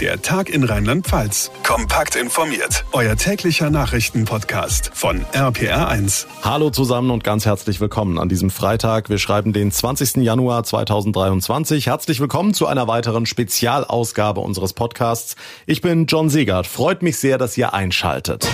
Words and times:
Der 0.00 0.20
Tag 0.20 0.48
in 0.50 0.64
Rheinland-Pfalz. 0.64 1.52
Kompakt 1.62 2.16
informiert. 2.16 2.84
Euer 2.90 3.14
täglicher 3.14 3.70
Nachrichtenpodcast 3.70 4.90
von 4.92 5.24
RPR1. 5.32 6.26
Hallo 6.42 6.70
zusammen 6.70 7.12
und 7.12 7.22
ganz 7.22 7.46
herzlich 7.46 7.80
willkommen 7.80 8.18
an 8.18 8.28
diesem 8.28 8.50
Freitag. 8.50 9.08
Wir 9.08 9.18
schreiben 9.18 9.52
den 9.52 9.70
20. 9.70 10.16
Januar 10.16 10.64
2023. 10.64 11.86
Herzlich 11.86 12.18
willkommen 12.18 12.54
zu 12.54 12.66
einer 12.66 12.88
weiteren 12.88 13.24
Spezialausgabe 13.24 14.40
unseres 14.40 14.72
Podcasts. 14.72 15.36
Ich 15.64 15.80
bin 15.80 16.06
John 16.06 16.28
Segert. 16.28 16.66
Freut 16.66 17.02
mich 17.02 17.18
sehr, 17.18 17.38
dass 17.38 17.56
ihr 17.56 17.72
einschaltet. 17.72 18.48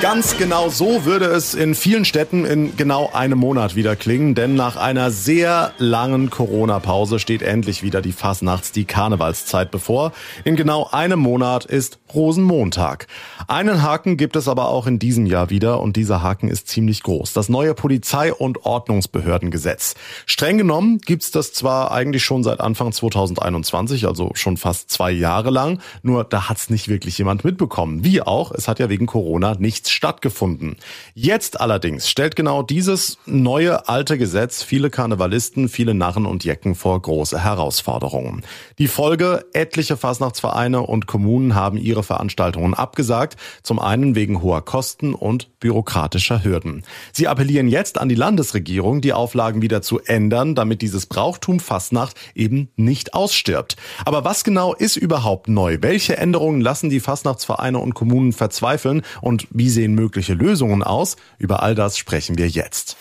Ganz 0.00 0.38
genau 0.38 0.70
so 0.70 1.04
würde 1.04 1.26
es 1.26 1.52
in 1.52 1.74
vielen 1.74 2.06
Städten 2.06 2.46
in 2.46 2.74
genau 2.74 3.10
einem 3.12 3.38
Monat 3.38 3.76
wieder 3.76 3.96
klingen, 3.96 4.34
denn 4.34 4.54
nach 4.54 4.76
einer 4.76 5.10
sehr 5.10 5.72
langen 5.76 6.30
Corona-Pause 6.30 7.18
steht 7.18 7.42
endlich 7.42 7.82
wieder 7.82 8.00
die 8.00 8.12
Fasnachts-, 8.12 8.72
die 8.72 8.86
Karnevalszeit 8.86 9.70
bevor. 9.70 10.12
In 10.44 10.56
genau 10.56 10.88
einem 10.90 11.20
Monat 11.20 11.66
ist 11.66 11.98
Rosenmontag. 12.14 13.08
Einen 13.46 13.82
Haken 13.82 14.16
gibt 14.16 14.36
es 14.36 14.48
aber 14.48 14.70
auch 14.70 14.86
in 14.86 14.98
diesem 14.98 15.26
Jahr 15.26 15.50
wieder 15.50 15.80
und 15.80 15.96
dieser 15.96 16.22
Haken 16.22 16.48
ist 16.48 16.68
ziemlich 16.68 17.02
groß. 17.02 17.34
Das 17.34 17.50
neue 17.50 17.74
Polizei- 17.74 18.32
und 18.32 18.64
Ordnungsbehördengesetz. 18.64 19.96
Streng 20.24 20.56
genommen 20.56 20.98
gibt's 21.04 21.30
das 21.30 21.52
zwar 21.52 21.92
eigentlich 21.92 22.24
schon 22.24 22.42
seit 22.42 22.60
Anfang 22.60 22.92
2021, 22.92 24.06
also 24.06 24.30
schon 24.32 24.56
fast 24.56 24.90
zwei 24.90 25.10
Jahre 25.10 25.50
lang, 25.50 25.78
nur 26.02 26.24
da 26.24 26.48
hat's 26.48 26.70
nicht 26.70 26.88
wirklich 26.88 27.18
jemand 27.18 27.44
mitbekommen. 27.44 28.02
Wie 28.02 28.22
auch, 28.22 28.50
es 28.52 28.66
hat 28.66 28.78
ja 28.78 28.88
wegen 28.88 29.04
Corona 29.04 29.56
nichts 29.58 29.89
stattgefunden. 29.90 30.76
Jetzt 31.14 31.60
allerdings 31.60 32.08
stellt 32.08 32.36
genau 32.36 32.62
dieses 32.62 33.18
neue 33.26 33.88
alte 33.88 34.18
Gesetz 34.18 34.62
viele 34.62 34.90
Karnevalisten, 34.90 35.68
viele 35.68 35.94
Narren 35.94 36.26
und 36.26 36.44
Jecken 36.44 36.74
vor 36.74 37.00
große 37.00 37.42
Herausforderungen. 37.42 38.42
Die 38.78 38.88
Folge, 38.88 39.44
etliche 39.52 39.96
Fasnachtsvereine 39.96 40.82
und 40.82 41.06
Kommunen 41.06 41.54
haben 41.54 41.76
ihre 41.76 42.02
Veranstaltungen 42.02 42.74
abgesagt, 42.74 43.36
zum 43.62 43.78
einen 43.78 44.14
wegen 44.14 44.42
hoher 44.42 44.64
Kosten 44.64 45.14
und 45.14 45.58
bürokratischer 45.60 46.42
Hürden. 46.44 46.82
Sie 47.12 47.28
appellieren 47.28 47.68
jetzt 47.68 47.98
an 47.98 48.08
die 48.08 48.14
Landesregierung, 48.14 49.00
die 49.00 49.12
Auflagen 49.12 49.62
wieder 49.62 49.82
zu 49.82 50.00
ändern, 50.00 50.54
damit 50.54 50.82
dieses 50.82 51.06
Brauchtum 51.06 51.60
Fasnacht 51.60 52.16
eben 52.34 52.70
nicht 52.76 53.14
ausstirbt. 53.14 53.76
Aber 54.04 54.24
was 54.24 54.44
genau 54.44 54.74
ist 54.74 54.96
überhaupt 54.96 55.48
neu? 55.48 55.78
Welche 55.80 56.16
Änderungen 56.16 56.60
lassen 56.60 56.90
die 56.90 57.00
Fasnachtsvereine 57.00 57.78
und 57.78 57.94
Kommunen 57.94 58.32
verzweifeln 58.32 59.02
und 59.20 59.46
wie 59.50 59.68
sehen 59.80 59.94
mögliche 59.94 60.34
Lösungen 60.34 60.82
aus? 60.82 61.16
Über 61.38 61.62
all 61.62 61.74
das 61.74 61.96
sprechen 61.96 62.36
wir 62.36 62.48
jetzt. 62.48 62.96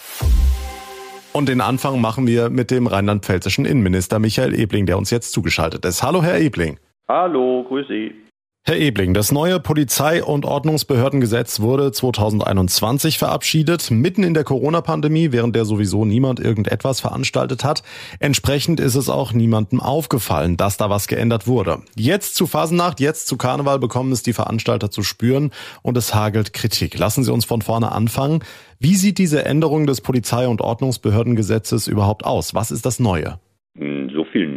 Und 1.34 1.50
den 1.50 1.62
Anfang 1.62 2.02
machen 2.02 2.26
wir 2.26 2.50
mit 2.50 2.72
dem 2.72 2.88
rheinland-pfälzischen 2.88 3.66
Innenminister 3.66 4.20
Michael 4.20 4.58
Ebling, 4.58 4.86
der 4.86 4.98
uns 4.98 5.12
jetzt 5.12 5.32
zugeschaltet 5.34 5.86
ist. 5.86 6.02
Hallo, 6.02 6.24
Herr 6.24 6.40
Ebling. 6.40 6.80
Hallo, 7.08 7.66
grüß 7.68 7.88
Sie. 7.88 8.29
Herr 8.64 8.78
Ebling, 8.78 9.14
das 9.14 9.32
neue 9.32 9.60
Polizei- 9.60 10.24
und 10.24 10.46
Ordnungsbehördengesetz 10.46 11.60
wurde 11.60 11.92
2021 11.92 13.18
verabschiedet, 13.18 13.90
mitten 13.90 14.22
in 14.22 14.34
der 14.36 14.44
Corona-Pandemie, 14.44 15.32
während 15.32 15.56
der 15.56 15.66
sowieso 15.66 16.06
niemand 16.06 16.40
irgendetwas 16.40 17.00
veranstaltet 17.00 17.64
hat. 17.64 17.82
Entsprechend 18.20 18.80
ist 18.80 18.96
es 18.96 19.10
auch 19.10 19.32
niemandem 19.32 19.80
aufgefallen, 19.80 20.56
dass 20.56 20.78
da 20.78 20.90
was 20.90 21.08
geändert 21.08 21.48
wurde. 21.48 21.80
Jetzt 21.96 22.36
zu 22.36 22.46
Phasennacht, 22.46 23.00
jetzt 23.00 23.28
zu 23.28 23.38
Karneval 23.38 23.80
bekommen 23.80 24.12
es 24.12 24.24
die 24.24 24.34
Veranstalter 24.34 24.92
zu 24.92 25.02
spüren 25.02 25.52
und 25.82 25.98
es 25.98 26.14
hagelt 26.14 26.54
Kritik. 26.54 27.00
Lassen 27.00 27.24
Sie 27.24 27.34
uns 27.34 27.46
von 27.46 27.64
vorne 27.64 27.92
anfangen. 27.92 28.44
Wie 28.78 28.96
sieht 28.96 29.18
diese 29.18 29.46
Änderung 29.46 29.88
des 29.88 30.02
Polizei- 30.02 30.48
und 30.48 30.62
Ordnungsbehördengesetzes 30.62 31.88
überhaupt 31.88 32.24
aus? 32.24 32.54
Was 32.54 32.70
ist 32.70 32.86
das 32.86 33.00
Neue? 33.00 33.40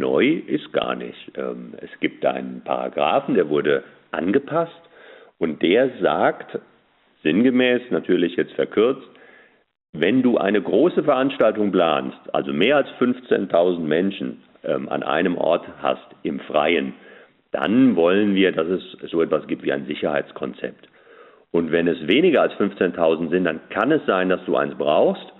Neu 0.03 0.41
ist 0.47 0.73
gar 0.73 0.95
nicht. 0.95 1.31
Ähm, 1.37 1.75
es 1.77 1.89
gibt 2.01 2.25
einen 2.25 2.61
Paragraphen, 2.65 3.35
der 3.35 3.47
wurde 3.47 3.83
angepasst 4.11 4.81
und 5.37 5.61
der 5.61 5.91
sagt, 6.01 6.59
sinngemäß 7.23 7.83
natürlich 7.89 8.35
jetzt 8.35 8.51
verkürzt, 8.51 9.07
wenn 9.93 10.21
du 10.21 10.37
eine 10.37 10.61
große 10.61 11.03
Veranstaltung 11.03 11.71
planst, 11.71 12.19
also 12.33 12.51
mehr 12.51 12.75
als 12.75 12.89
15.000 12.99 13.79
Menschen 13.79 14.43
ähm, 14.65 14.89
an 14.89 15.03
einem 15.03 15.37
Ort 15.37 15.65
hast 15.81 16.07
im 16.23 16.41
Freien, 16.41 16.93
dann 17.51 17.95
wollen 17.95 18.35
wir, 18.35 18.51
dass 18.51 18.67
es 18.67 18.83
so 19.09 19.21
etwas 19.21 19.47
gibt 19.47 19.63
wie 19.63 19.71
ein 19.71 19.85
Sicherheitskonzept. 19.85 20.89
Und 21.51 21.71
wenn 21.71 21.87
es 21.87 22.07
weniger 22.07 22.41
als 22.41 22.53
15.000 22.55 23.29
sind, 23.29 23.45
dann 23.45 23.61
kann 23.69 23.91
es 23.93 24.05
sein, 24.05 24.27
dass 24.27 24.43
du 24.45 24.57
eins 24.57 24.75
brauchst, 24.75 25.32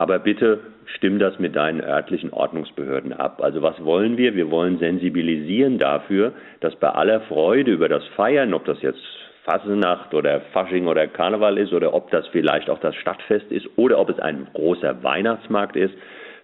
aber 0.00 0.18
bitte 0.18 0.60
stimm 0.96 1.18
das 1.18 1.38
mit 1.38 1.54
deinen 1.54 1.82
örtlichen 1.82 2.32
Ordnungsbehörden 2.32 3.12
ab. 3.12 3.42
Also 3.42 3.60
was 3.60 3.84
wollen 3.84 4.16
wir? 4.16 4.34
Wir 4.34 4.50
wollen 4.50 4.78
sensibilisieren 4.78 5.76
dafür, 5.76 6.32
dass 6.60 6.74
bei 6.76 6.88
aller 6.88 7.20
Freude 7.20 7.70
über 7.70 7.86
das 7.90 8.02
Feiern, 8.16 8.54
ob 8.54 8.64
das 8.64 8.80
jetzt 8.80 9.02
Fasnacht 9.44 10.14
oder 10.14 10.40
Fasching 10.54 10.86
oder 10.86 11.06
Karneval 11.06 11.58
ist 11.58 11.74
oder 11.74 11.92
ob 11.92 12.10
das 12.10 12.26
vielleicht 12.28 12.70
auch 12.70 12.80
das 12.80 12.94
Stadtfest 12.94 13.52
ist 13.52 13.68
oder 13.76 13.98
ob 13.98 14.08
es 14.08 14.18
ein 14.18 14.46
großer 14.54 15.02
Weihnachtsmarkt 15.02 15.76
ist, 15.76 15.92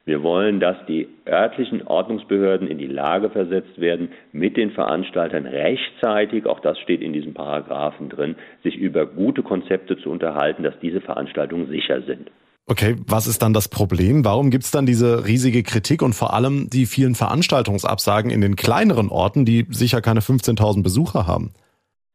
wir 0.05 0.23
wollen, 0.23 0.61
dass 0.61 0.77
die 0.87 1.09
örtlichen 1.27 1.87
Ordnungsbehörden 1.87 2.69
in 2.69 2.77
die 2.77 2.87
Lage 2.87 3.31
versetzt 3.31 3.81
werden, 3.81 4.11
mit 4.33 4.59
den 4.59 4.73
Veranstaltern 4.73 5.47
rechtzeitig, 5.47 6.45
auch 6.45 6.61
das 6.61 6.79
steht 6.81 7.01
in 7.01 7.15
diesem 7.15 7.33
Paragraphen 7.33 8.11
drin, 8.11 8.37
sich 8.63 8.77
über 8.77 9.07
gute 9.07 9.43
Konzepte 9.43 9.97
zu 9.97 10.11
unterhalten, 10.11 10.63
dass 10.63 10.79
diese 10.81 11.01
Veranstaltungen 11.01 11.69
sicher 11.69 12.03
sind. 12.03 12.31
Okay, 12.69 12.97
was 13.07 13.29
ist 13.29 13.43
dann 13.43 13.53
das 13.53 13.69
Problem? 13.69 14.25
Warum 14.25 14.51
gibt 14.51 14.65
es 14.65 14.73
dann 14.73 14.87
diese 14.87 15.25
riesige 15.25 15.63
Kritik 15.63 16.03
und 16.03 16.15
vor 16.15 16.35
allem 16.35 16.69
die 16.69 16.87
vielen 16.87 17.15
Veranstaltungsabsagen 17.15 18.31
in 18.31 18.41
den 18.41 18.57
kleineren 18.57 19.09
Orten, 19.09 19.45
die 19.45 19.67
sicher 19.71 20.01
keine 20.01 20.19
15.000 20.19 20.83
Besucher 20.83 21.29
haben? 21.29 21.53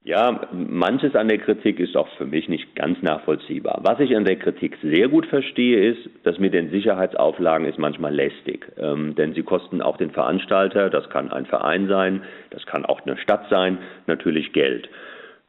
Ja, 0.04 0.50
manches 0.52 1.16
an 1.16 1.28
der 1.28 1.38
Kritik 1.38 1.80
ist 1.80 1.96
auch 1.96 2.08
für 2.18 2.26
mich 2.26 2.50
nicht 2.50 2.76
ganz 2.76 3.02
nachvollziehbar. 3.04 3.82
Was 3.84 4.00
ich 4.00 4.16
an 4.18 4.26
der 4.26 4.36
Kritik 4.36 4.76
sehr 4.82 5.08
gut 5.08 5.28
verstehe, 5.28 5.92
ist, 5.92 6.10
dass 6.24 6.40
mit 6.40 6.56
den 6.56 6.72
Sicherheitsauflagen 6.72 7.68
ist 7.68 7.78
manchmal 7.78 8.14
lästig. 8.14 8.66
Ähm, 8.78 9.14
denn 9.16 9.36
sie 9.36 9.44
kosten 9.44 9.82
auch 9.82 9.98
den 9.98 10.10
Veranstalter, 10.10 10.90
das 10.90 11.08
kann 11.12 11.32
ein 11.32 11.46
Verein 11.46 11.88
sein, 11.88 12.24
das 12.50 12.66
kann 12.66 12.84
auch 12.84 13.02
eine 13.02 13.16
Stadt 13.20 13.46
sein, 13.52 13.78
natürlich 14.08 14.54
Geld. 14.54 14.90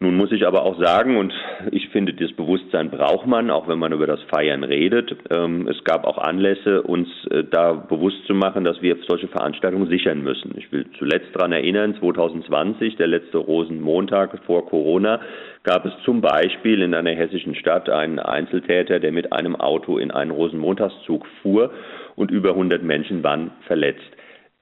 Nun 0.03 0.17
muss 0.17 0.33
ich 0.33 0.45
aber 0.45 0.65
auch 0.65 0.83
sagen, 0.83 1.17
und 1.17 1.33
ich 1.71 1.89
finde, 1.91 2.13
das 2.13 2.33
Bewusstsein 2.33 2.91
braucht 2.91 3.25
man, 3.29 3.53
auch 3.53 3.69
wenn 3.69 3.79
man 3.79 3.93
über 3.93 4.09
das 4.09 4.21
Feiern 4.35 4.65
redet. 4.65 5.15
Ähm, 5.31 5.69
es 5.69 5.85
gab 5.85 6.05
auch 6.05 6.19
Anlässe, 6.19 6.83
uns 6.83 7.09
äh, 7.31 7.45
da 7.49 7.75
bewusst 7.75 8.27
zu 8.27 8.35
machen, 8.35 8.65
dass 8.65 8.83
wir 8.83 8.97
solche 9.07 9.29
Veranstaltungen 9.29 9.89
sichern 9.89 10.25
müssen. 10.25 10.55
Ich 10.59 10.73
will 10.73 10.87
zuletzt 10.99 11.29
daran 11.35 11.53
erinnern, 11.53 11.95
2020, 12.01 12.97
der 12.97 13.07
letzte 13.07 13.39
Rosenmontag 13.39 14.41
vor 14.45 14.67
Corona, 14.67 15.21
gab 15.63 15.87
es 15.87 15.93
zum 16.05 16.21
Beispiel 16.21 16.83
in 16.83 16.95
einer 16.95 17.13
hessischen 17.13 17.55
Stadt 17.55 17.89
einen 17.89 18.19
Einzeltäter, 18.19 18.99
der 18.99 19.13
mit 19.13 19.33
einem 19.33 19.55
Auto 19.55 19.99
in 19.99 20.11
einen 20.11 20.33
Rosenmontagszug 20.33 21.25
fuhr 21.43 21.71
und 22.17 22.33
über 22.33 22.51
100 22.51 22.83
Menschen 22.83 23.23
waren 23.23 23.53
verletzt. 23.69 24.11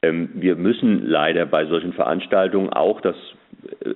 Ähm, 0.03 0.29
wir 0.34 0.56
müssen 0.56 1.06
leider 1.06 1.47
bei 1.47 1.65
solchen 1.65 1.95
Veranstaltungen 1.95 2.71
auch 2.71 3.00
das 3.00 3.17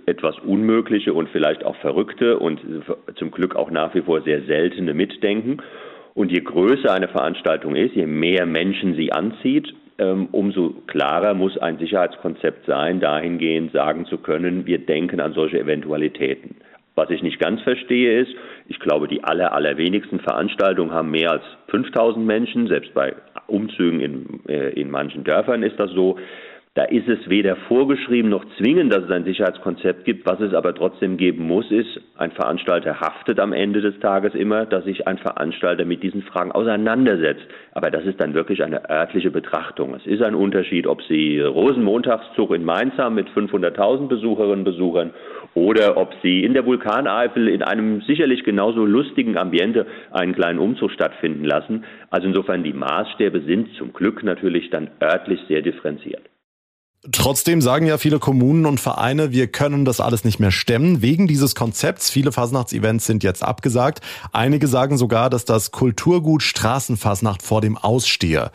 etwas 0.07 0.39
Unmögliche 0.41 1.15
und 1.15 1.29
vielleicht 1.31 1.65
auch 1.65 1.77
Verrückte 1.77 2.39
und 2.39 2.61
zum 3.17 3.31
Glück 3.31 3.57
auch 3.57 3.71
nach 3.71 3.95
wie 3.95 4.03
vor 4.03 4.23
sehr 4.23 4.43
seltene 4.43 4.95
mitdenken. 4.95 5.59
Und 6.15 6.31
je 6.31 6.41
größer 6.41 6.93
eine 6.93 7.09
Veranstaltung 7.09 7.75
ist, 7.75 7.95
je 7.95 8.07
mehr 8.07 8.47
Menschen 8.47 8.95
sie 8.95 9.13
anzieht, 9.13 9.75
ähm, 9.99 10.29
umso 10.33 10.75
klarer 10.87 11.35
muss 11.35 11.57
ein 11.59 11.79
Sicherheitskonzept 11.79 12.67
sein, 12.67 13.01
dahingehend 13.01 13.73
sagen 13.73 14.07
zu 14.07 14.19
können, 14.19 14.67
wir 14.67 14.79
denken 14.79 15.21
an 15.21 15.33
solche 15.35 15.59
Eventualitäten. 15.59 16.57
Was 16.97 17.11
ich 17.11 17.23
nicht 17.23 17.41
ganz 17.41 17.61
verstehe 17.63 18.21
ist, 18.21 18.33
ich 18.69 18.79
glaube, 18.79 19.09
die 19.09 19.25
aller, 19.25 19.53
allerwenigsten 19.53 20.21
Veranstaltungen 20.21 20.93
haben 20.93 21.11
mehr 21.11 21.33
als 21.33 21.43
5000 21.69 22.25
Menschen, 22.25 22.69
selbst 22.69 22.95
bei 22.95 23.15
Umzügen 23.47 24.01
in, 24.01 24.41
äh, 24.49 24.71
in 24.71 24.91
manchen 24.91 25.25
Dörfern 25.25 25.63
ist 25.63 25.79
das 25.79 25.91
so. 25.91 26.19
Da 26.77 26.83
ist 26.83 27.07
es 27.07 27.31
weder 27.31 27.55
vorgeschrieben 27.69 28.31
noch 28.31 28.45
zwingend, 28.59 28.93
dass 28.93 29.05
es 29.05 29.11
ein 29.13 29.23
Sicherheitskonzept 29.23 30.05
gibt. 30.05 30.27
Was 30.27 30.41
es 30.41 30.55
aber 30.55 30.75
trotzdem 30.75 31.17
geben 31.17 31.47
muss, 31.47 31.71
ist, 31.71 32.01
ein 32.17 32.33
Veranstalter 32.33 32.99
haftet 32.99 33.39
am 33.39 33.53
Ende 33.53 33.81
des 33.81 34.01
Tages 34.01 34.35
immer, 34.35 34.67
dass 34.67 34.83
sich 34.83 35.07
ein 35.07 35.19
Veranstalter 35.19 35.85
mit 35.85 36.03
diesen 36.03 36.23
Fragen 36.23 36.51
auseinandersetzt. 36.51 37.47
Aber 37.75 37.93
das 37.93 38.05
ist 38.05 38.21
dann 38.21 38.35
wirklich 38.35 38.65
eine 38.65 38.91
örtliche 38.91 39.31
Betrachtung. 39.31 39.95
Es 39.95 40.05
ist 40.05 40.21
ein 40.21 40.35
Unterschied, 40.35 40.89
ob 40.89 41.01
Sie 41.03 41.39
Rosenmontagszug 41.39 42.53
in 42.53 42.65
Mainz 42.65 42.99
haben 42.99 43.15
mit 43.15 43.29
500.000 43.29 44.09
Besucherinnen 44.09 44.59
und 44.59 44.65
Besuchern 44.65 45.11
oder 45.55 45.97
ob 45.97 46.13
Sie 46.25 46.43
in 46.43 46.55
der 46.55 46.67
Vulkaneifel 46.67 47.47
in 47.47 47.63
einem 47.63 48.01
sicherlich 48.01 48.43
genauso 48.43 48.85
lustigen 48.85 49.39
Ambiente 49.39 49.87
einen 50.11 50.35
kleinen 50.35 50.59
Umzug 50.59 50.91
stattfinden 50.91 51.45
lassen. 51.45 51.85
Also 52.11 52.27
insofern 52.27 52.65
die 52.65 52.73
Maßstäbe 52.73 53.43
sind 53.43 53.73
zum 53.79 53.93
Glück 53.93 54.25
natürlich 54.25 54.71
dann 54.71 54.91
örtlich 55.01 55.39
sehr 55.47 55.63
differenziert. 55.63 56.34
Trotzdem 57.13 57.61
sagen 57.61 57.87
ja 57.87 57.99
viele 57.99 58.19
Kommunen 58.19 58.65
und 58.65 58.81
Vereine, 58.81 59.31
wir 59.31 59.47
können 59.47 59.85
das 59.85 60.01
alles 60.01 60.25
nicht 60.25 60.41
mehr 60.41 60.51
stemmen 60.51 61.03
wegen 61.03 61.27
dieses 61.27 61.55
Konzepts. 61.55 62.09
Viele 62.09 62.33
Fasnachtsevents 62.33 63.05
sind 63.05 63.23
jetzt 63.23 63.43
abgesagt. 63.43 64.01
Einige 64.33 64.69
sagen 64.69 64.97
sogar, 64.97 65.29
dass 65.29 65.45
das 65.45 65.71
Kulturgut 65.71 66.43
Straßenfasnacht 66.43 67.43
vor 67.43 67.61
dem 67.61 67.77
ausstehe. 67.77 68.51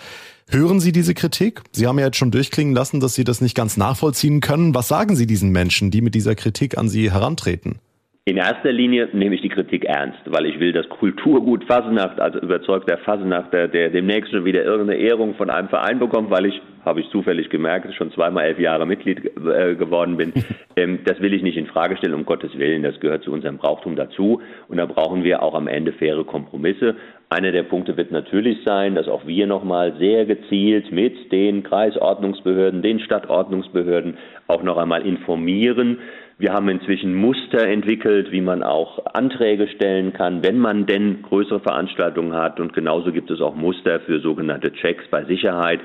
Hören 0.48 0.80
Sie 0.80 0.92
diese 0.92 1.14
Kritik? 1.14 1.62
Sie 1.72 1.86
haben 1.86 2.00
ja 2.00 2.08
jetzt 2.08 2.18
schon 2.18 2.32
durchklingen 2.32 2.74
lassen, 2.74 3.00
dass 3.00 3.14
Sie 3.14 3.24
das 3.24 3.40
nicht 3.40 3.54
ganz 3.54 3.78
nachvollziehen 3.78 4.42
können. 4.42 4.74
Was 4.74 4.88
sagen 4.88 5.16
Sie 5.16 5.28
diesen 5.28 5.52
Menschen, 5.52 5.92
die 5.92 6.02
mit 6.02 6.16
dieser 6.16 6.34
Kritik 6.34 6.76
an 6.76 6.90
Sie 6.90 7.12
herantreten? 7.12 7.78
In 8.26 8.38
erster 8.38 8.72
Linie 8.72 9.10
nehme 9.14 9.36
ich 9.36 9.42
die 9.42 9.50
Kritik 9.50 9.86
ernst, 9.86 10.20
weil 10.26 10.46
ich 10.46 10.60
will, 10.60 10.72
dass 10.72 10.88
Kulturgut 10.90 11.64
Fasenacht, 11.64 12.20
also 12.20 12.40
überzeugter 12.40 12.98
Fasenachter, 13.00 13.68
der 13.68 13.90
demnächst 13.90 14.32
schon 14.32 14.46
wieder 14.46 14.64
irgendeine 14.64 15.00
Ehrung 15.00 15.34
von 15.36 15.50
einem 15.50 15.70
Verein 15.70 15.98
bekommt, 15.98 16.30
weil 16.30 16.46
ich, 16.46 16.62
habe 16.86 17.00
ich 17.00 17.10
zufällig 17.10 17.50
gemerkt, 17.50 17.92
schon 17.96 18.12
zweimal 18.12 18.46
elf 18.46 18.60
Jahre 18.60 18.86
Mitglied 18.86 19.26
äh, 19.36 19.76
geworden 19.76 20.18
bin. 20.18 20.34
Ähm, 20.76 21.00
das 21.04 21.20
will 21.20 21.34
ich 21.34 21.42
nicht 21.42 21.58
in 21.58 21.66
Frage 21.66 21.98
stellen, 21.98 22.14
um 22.14 22.26
Gottes 22.26 22.58
Willen. 22.58 22.84
Das 22.84 22.98
gehört 23.02 23.24
zu 23.24 23.34
unserem 23.34 23.58
Brauchtum 23.58 23.98
dazu. 23.98 24.42
Und 24.70 24.78
da 24.78 24.86
brauchen 24.86 25.26
wir 25.26 25.44
auch 25.44 25.54
am 25.54 25.68
Ende 25.68 25.92
faire 25.92 26.24
Kompromisse. 26.24 26.96
Einer 27.30 27.52
der 27.52 27.64
Punkte 27.64 27.98
wird 27.98 28.12
natürlich 28.12 28.60
sein, 28.66 28.96
dass 28.96 29.10
auch 29.10 29.28
wir 29.28 29.46
nochmal 29.46 29.96
sehr 29.98 30.26
gezielt 30.26 30.90
mit 30.92 31.34
den 31.34 31.64
Kreisordnungsbehörden, 31.64 32.82
den 32.82 33.02
Stadtordnungsbehörden 33.02 34.18
auch 34.48 34.64
noch 34.64 34.78
einmal 34.78 35.06
informieren, 35.06 35.98
wir 36.40 36.54
haben 36.54 36.70
inzwischen 36.70 37.16
Muster 37.16 37.68
entwickelt, 37.68 38.32
wie 38.32 38.40
man 38.40 38.64
auch 38.64 39.06
Anträge 39.14 39.68
stellen 39.68 40.14
kann, 40.14 40.42
wenn 40.42 40.58
man 40.58 40.86
denn 40.86 41.22
größere 41.22 41.60
Veranstaltungen 41.60 42.34
hat. 42.34 42.62
Und 42.62 42.72
genauso 42.72 43.12
gibt 43.12 43.30
es 43.30 43.42
auch 43.42 43.56
Muster 43.56 44.00
für 44.00 44.22
sogenannte 44.22 44.72
Checks 44.72 45.04
bei 45.12 45.26
Sicherheit. 45.26 45.82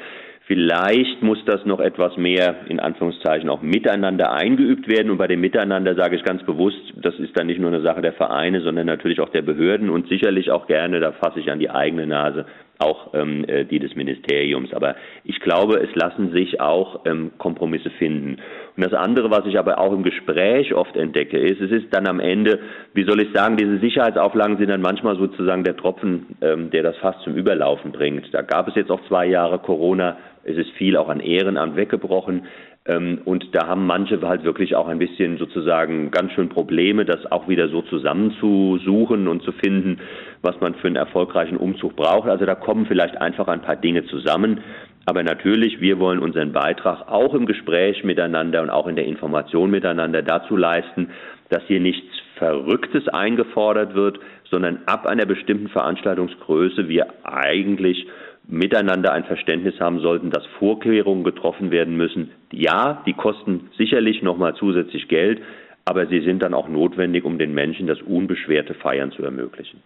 Vielleicht 0.47 1.23
muss 1.23 1.43
das 1.47 1.65
noch 1.65 1.81
etwas 1.81 2.17
mehr 2.17 2.67
in 2.69 2.79
Anführungszeichen 2.79 3.49
auch 3.51 3.63
miteinander 3.63 4.33
eingeübt 4.33 4.89
werden. 4.89 5.11
Und 5.11 5.19
bei 5.19 5.27
dem 5.27 5.41
Miteinander 5.41 5.97
sage 5.97 6.15
ich 6.15 6.23
ganz 6.23 6.45
bewusst, 6.45 6.93
das 6.97 7.19
ist 7.19 7.37
dann 7.37 7.49
nicht 7.49 7.59
nur 7.59 7.73
eine 7.73 7.83
Sache 7.83 8.03
der 8.03 8.13
Vereine, 8.13 8.61
sondern 8.61 8.87
natürlich 8.87 9.21
auch 9.21 9.31
der 9.31 9.43
Behörden 9.43 9.91
und 9.91 10.09
sicherlich 10.09 10.53
auch 10.53 10.69
gerne, 10.69 11.01
da 11.01 11.13
fasse 11.13 11.41
ich 11.41 11.51
an 11.51 11.59
die 11.59 11.71
eigene 11.71 12.07
Nase, 12.07 12.47
auch 12.79 13.15
ähm, 13.15 13.45
äh, 13.49 13.65
die 13.65 13.79
des 13.79 13.97
Ministeriums. 13.97 14.73
Aber 14.75 14.97
ich 15.25 15.41
glaube, 15.41 15.81
es 15.81 15.95
lassen 15.95 16.31
sich 16.31 16.61
auch 16.61 17.07
ähm, 17.07 17.33
Kompromisse 17.39 17.91
finden. 17.91 18.37
Und 18.77 18.85
das 18.85 18.93
andere, 18.93 19.31
was 19.31 19.47
ich 19.47 19.59
aber 19.59 19.79
auch 19.79 19.93
im 19.93 20.03
Gespräch 20.03 20.75
oft 20.75 20.97
entdecke, 20.97 21.39
ist, 21.39 21.61
es 21.61 21.71
ist 21.71 21.95
dann 21.95 22.09
am 22.09 22.19
Ende, 22.19 22.59
wie 22.93 23.05
soll 23.05 23.23
ich 23.23 23.29
sagen, 23.33 23.57
diese 23.57 23.79
Sicherheitsauflagen 23.79 24.57
sind 24.59 24.69
dann 24.69 24.81
manchmal 24.81 25.17
sozusagen 25.17 25.63
der 25.63 25.77
Tropfen, 25.77 26.37
ähm, 26.41 26.71
der 26.71 26.83
das 26.83 26.97
fast 26.97 27.21
zum 27.23 27.37
Überlaufen 27.37 27.93
bringt. 27.93 28.35
Da 28.35 28.43
gab 28.43 28.67
es 28.67 28.75
jetzt 28.75 28.91
auch 28.91 29.01
zwei 29.07 29.27
Jahre 29.27 29.61
Corona. 29.61 30.17
Es 30.43 30.57
ist 30.57 30.71
viel 30.73 30.97
auch 30.97 31.09
an 31.09 31.21
Ehrenamt 31.21 31.77
weggebrochen. 31.77 32.47
Ähm, 32.87 33.21
und 33.25 33.55
da 33.55 33.67
haben 33.67 33.87
manche 33.87 34.21
halt 34.21 34.45
wirklich 34.45 34.77
auch 34.77 34.89
ein 34.89 34.99
bisschen 34.99 35.39
sozusagen 35.39 36.11
ganz 36.11 36.33
schön 36.33 36.51
Probleme, 36.51 37.05
das 37.05 37.31
auch 37.33 37.49
wieder 37.49 37.69
so 37.69 37.81
zusammenzusuchen 37.83 39.27
und 39.27 39.43
zu 39.43 39.53
finden, 39.53 40.01
was 40.43 40.61
man 40.61 40.75
für 40.75 40.89
einen 40.89 40.97
erfolgreichen 40.97 41.57
Umzug 41.57 41.97
braucht. 41.97 42.29
Also 42.29 42.45
da 42.45 42.55
kommen 42.55 42.85
vielleicht 42.87 43.19
einfach 43.21 43.49
ein 43.49 43.63
paar 43.63 43.77
Dinge 43.77 44.05
zusammen. 44.05 44.61
Aber 45.07 45.23
natürlich, 45.23 45.81
wir 45.81 45.99
wollen 45.99 46.19
unseren 46.19 46.53
Beitrag 46.53 47.09
auch 47.09 47.35
im 47.35 47.47
Gespräch 47.47 48.05
miteinander 48.05 48.63
und 48.63 48.71
auch 48.71 48.87
in 48.87 48.97
der 48.97 49.07
Information 49.07 49.71
miteinander 49.71 50.23
dazu 50.23 50.57
leisten, 50.57 51.11
dass 51.51 51.63
hier 51.67 51.81
nichts 51.81 52.07
Verrücktes 52.37 53.07
eingefordert 53.09 53.95
wird, 53.95 54.19
sondern 54.51 54.81
ab 54.87 55.07
einer 55.07 55.27
bestimmten 55.27 55.69
Veranstaltungsgröße 55.69 56.89
wir 56.89 57.07
eigentlich 57.23 58.07
miteinander 58.47 59.13
ein 59.13 59.25
Verständnis 59.25 59.79
haben 59.81 60.01
sollten, 60.01 60.31
dass 60.31 60.45
Vorkehrungen 60.59 61.25
getroffen 61.25 61.71
werden 61.71 61.97
müssen. 61.97 62.31
Ja, 62.53 63.03
die 63.07 63.15
kosten 63.15 63.71
sicherlich 63.79 64.23
nochmal 64.23 64.55
zusätzlich 64.55 65.09
Geld, 65.09 65.41
aber 65.85 66.07
sie 66.07 66.21
sind 66.21 66.43
dann 66.43 66.55
auch 66.55 66.69
notwendig, 66.69 67.25
um 67.25 67.39
den 67.39 67.55
Menschen 67.55 67.87
das 67.87 68.01
unbeschwerte 68.03 68.75
Feiern 68.75 69.13
zu 69.13 69.23
ermöglichen. 69.23 69.83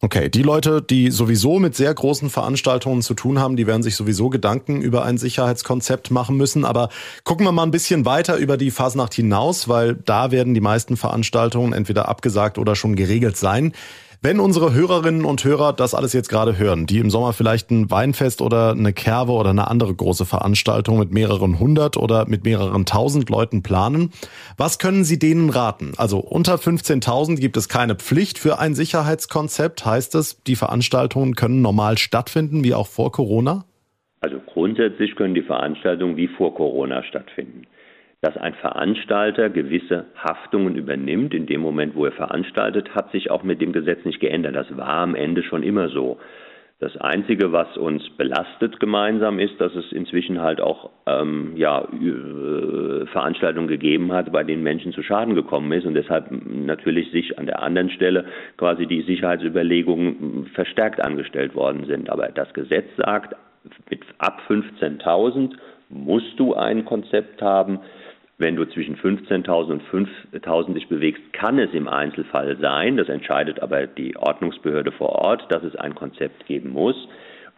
Okay, 0.00 0.28
die 0.28 0.44
Leute, 0.44 0.80
die 0.80 1.10
sowieso 1.10 1.58
mit 1.58 1.74
sehr 1.74 1.92
großen 1.92 2.30
Veranstaltungen 2.30 3.02
zu 3.02 3.14
tun 3.14 3.40
haben, 3.40 3.56
die 3.56 3.66
werden 3.66 3.82
sich 3.82 3.96
sowieso 3.96 4.30
Gedanken 4.30 4.80
über 4.80 5.04
ein 5.04 5.18
Sicherheitskonzept 5.18 6.12
machen 6.12 6.36
müssen. 6.36 6.64
Aber 6.64 6.88
gucken 7.24 7.44
wir 7.44 7.50
mal 7.50 7.64
ein 7.64 7.72
bisschen 7.72 8.04
weiter 8.04 8.36
über 8.36 8.56
die 8.56 8.70
Fasnacht 8.70 9.12
hinaus, 9.12 9.68
weil 9.68 9.96
da 9.96 10.30
werden 10.30 10.54
die 10.54 10.60
meisten 10.60 10.96
Veranstaltungen 10.96 11.72
entweder 11.72 12.08
abgesagt 12.08 12.58
oder 12.58 12.76
schon 12.76 12.94
geregelt 12.94 13.36
sein. 13.36 13.72
Wenn 14.20 14.40
unsere 14.40 14.74
Hörerinnen 14.74 15.24
und 15.24 15.44
Hörer 15.44 15.72
das 15.72 15.94
alles 15.94 16.12
jetzt 16.12 16.28
gerade 16.28 16.58
hören, 16.58 16.86
die 16.86 16.98
im 16.98 17.08
Sommer 17.08 17.32
vielleicht 17.32 17.70
ein 17.70 17.88
Weinfest 17.88 18.42
oder 18.42 18.72
eine 18.72 18.92
Kerbe 18.92 19.30
oder 19.30 19.50
eine 19.50 19.68
andere 19.68 19.94
große 19.94 20.24
Veranstaltung 20.24 20.98
mit 20.98 21.12
mehreren 21.12 21.60
hundert 21.60 21.96
oder 21.96 22.28
mit 22.28 22.42
mehreren 22.42 22.84
tausend 22.84 23.30
Leuten 23.30 23.62
planen, 23.62 24.10
was 24.56 24.80
können 24.80 25.04
Sie 25.04 25.20
denen 25.20 25.50
raten? 25.50 25.92
Also 25.98 26.18
unter 26.18 26.56
15.000 26.56 27.38
gibt 27.38 27.56
es 27.56 27.68
keine 27.68 27.94
Pflicht 27.94 28.40
für 28.40 28.58
ein 28.58 28.74
Sicherheitskonzept. 28.74 29.86
Heißt 29.86 30.16
es, 30.16 30.42
die 30.42 30.56
Veranstaltungen 30.56 31.36
können 31.36 31.62
normal 31.62 31.96
stattfinden, 31.96 32.64
wie 32.64 32.74
auch 32.74 32.88
vor 32.88 33.12
Corona? 33.12 33.66
Also 34.20 34.40
grundsätzlich 34.52 35.14
können 35.14 35.36
die 35.36 35.42
Veranstaltungen 35.42 36.16
wie 36.16 36.26
vor 36.26 36.56
Corona 36.56 37.04
stattfinden 37.04 37.68
dass 38.20 38.36
ein 38.36 38.54
Veranstalter 38.54 39.48
gewisse 39.48 40.06
Haftungen 40.16 40.74
übernimmt. 40.74 41.34
In 41.34 41.46
dem 41.46 41.60
Moment, 41.60 41.94
wo 41.94 42.04
er 42.04 42.12
veranstaltet, 42.12 42.94
hat 42.94 43.12
sich 43.12 43.30
auch 43.30 43.44
mit 43.44 43.60
dem 43.60 43.72
Gesetz 43.72 44.04
nicht 44.04 44.20
geändert. 44.20 44.56
Das 44.56 44.76
war 44.76 44.88
am 44.88 45.14
Ende 45.14 45.42
schon 45.42 45.62
immer 45.62 45.88
so. 45.88 46.18
Das 46.80 46.96
Einzige, 46.96 47.50
was 47.50 47.76
uns 47.76 48.08
belastet 48.10 48.78
gemeinsam 48.78 49.40
ist, 49.40 49.60
dass 49.60 49.74
es 49.74 49.90
inzwischen 49.90 50.40
halt 50.40 50.60
auch 50.60 50.90
ähm, 51.06 51.54
ja, 51.56 51.82
äh, 51.82 53.06
Veranstaltungen 53.06 53.66
gegeben 53.66 54.12
hat, 54.12 54.30
bei 54.30 54.44
denen 54.44 54.62
Menschen 54.62 54.92
zu 54.92 55.02
Schaden 55.02 55.34
gekommen 55.34 55.72
ist 55.72 55.86
und 55.86 55.94
deshalb 55.94 56.30
natürlich 56.30 57.10
sich 57.10 57.36
an 57.36 57.46
der 57.46 57.62
anderen 57.62 57.90
Stelle 57.90 58.26
quasi 58.58 58.86
die 58.86 59.02
Sicherheitsüberlegungen 59.02 60.50
verstärkt 60.54 61.00
angestellt 61.00 61.56
worden 61.56 61.84
sind. 61.86 62.10
Aber 62.10 62.28
das 62.28 62.52
Gesetz 62.54 62.86
sagt, 62.96 63.34
mit 63.90 64.02
ab 64.18 64.40
15.000 64.48 65.54
musst 65.88 66.38
du 66.38 66.54
ein 66.54 66.84
Konzept 66.84 67.42
haben, 67.42 67.80
wenn 68.38 68.54
du 68.54 68.64
zwischen 68.66 68.96
15.000 68.96 69.72
und 69.72 69.82
5.000 70.32 70.74
dich 70.74 70.88
bewegst, 70.88 71.20
kann 71.32 71.58
es 71.58 71.72
im 71.74 71.88
Einzelfall 71.88 72.56
sein, 72.60 72.96
das 72.96 73.08
entscheidet 73.08 73.60
aber 73.60 73.86
die 73.88 74.16
Ordnungsbehörde 74.16 74.92
vor 74.92 75.10
Ort, 75.10 75.50
dass 75.50 75.64
es 75.64 75.74
ein 75.74 75.96
Konzept 75.96 76.46
geben 76.46 76.70
muss. 76.70 76.96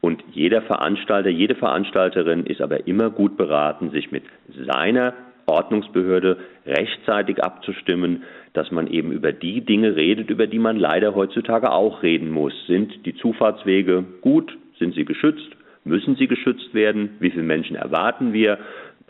Und 0.01 0.25
jeder 0.33 0.63
Veranstalter, 0.63 1.29
jede 1.29 1.55
Veranstalterin 1.55 2.47
ist 2.47 2.63
aber 2.63 2.87
immer 2.87 3.11
gut 3.11 3.37
beraten, 3.37 3.91
sich 3.91 4.11
mit 4.11 4.25
seiner 4.67 5.13
Ordnungsbehörde 5.45 6.39
rechtzeitig 6.65 7.43
abzustimmen, 7.45 8.23
dass 8.55 8.71
man 8.71 8.87
eben 8.87 9.13
über 9.13 9.33
die 9.33 9.61
Dinge 9.61 9.97
redet, 9.97 10.31
über 10.31 10.47
die 10.47 10.59
man 10.59 10.77
leider 10.77 11.15
heutzutage 11.15 11.71
auch 11.71 12.03
reden 12.03 12.31
muss. 12.31 12.55
Sind 12.67 13.05
die 13.05 13.15
Zufahrtswege 13.15 14.05
gut? 14.23 14.57
Sind 14.79 14.95
sie 14.95 15.05
geschützt? 15.05 15.51
Müssen 15.85 16.17
sie 16.17 16.27
geschützt 16.27 16.73
werden? 16.73 17.17
Wie 17.21 17.31
viele 17.31 17.43
Menschen 17.43 17.77
erwarten 17.77 18.33
wir? 18.33 18.59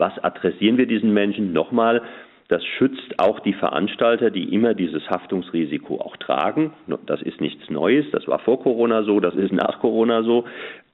Was 0.01 0.17
adressieren 0.23 0.79
wir 0.79 0.87
diesen 0.87 1.13
Menschen? 1.13 1.53
Nochmal, 1.53 2.01
das 2.47 2.65
schützt 2.65 3.19
auch 3.19 3.39
die 3.41 3.53
Veranstalter, 3.53 4.31
die 4.31 4.51
immer 4.51 4.73
dieses 4.73 5.07
Haftungsrisiko 5.07 6.01
auch 6.01 6.17
tragen. 6.17 6.73
Das 7.05 7.21
ist 7.21 7.39
nichts 7.39 7.69
Neues, 7.69 8.07
das 8.11 8.27
war 8.27 8.39
vor 8.39 8.63
Corona 8.63 9.03
so, 9.03 9.19
das 9.19 9.35
ist 9.35 9.53
nach 9.53 9.79
Corona 9.79 10.23
so, 10.23 10.45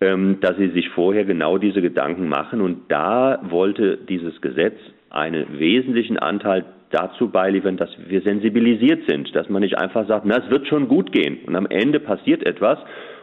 ähm, 0.02 0.40
dass 0.42 0.58
sie 0.58 0.72
sich 0.72 0.90
vorher 0.90 1.24
genau 1.24 1.58
diese 1.58 1.82
Gedanken 1.82 2.28
machen. 2.28 2.60
Und 2.60 2.92
da 2.92 3.40
wollte 3.44 3.98
dieses 3.98 4.42
Gesetz 4.42 4.76
einen 5.10 5.58
wesentlichen 5.58 6.20
Anteil 6.20 6.66
dazu 6.90 7.30
beiliefern, 7.30 7.78
dass 7.78 7.90
wir 8.10 8.22
sensibilisiert 8.24 9.04
sind, 9.08 9.34
dass 9.34 9.48
man 9.48 9.62
nicht 9.62 9.78
einfach 9.78 10.06
sagt, 10.10 10.26
na, 10.26 10.36
es 10.44 10.50
wird 10.50 10.68
schon 10.68 10.90
gut 10.90 11.14
gehen 11.14 11.40
und 11.48 11.56
am 11.56 11.66
Ende 11.68 12.02
passiert 12.02 12.46
etwas 12.46 12.78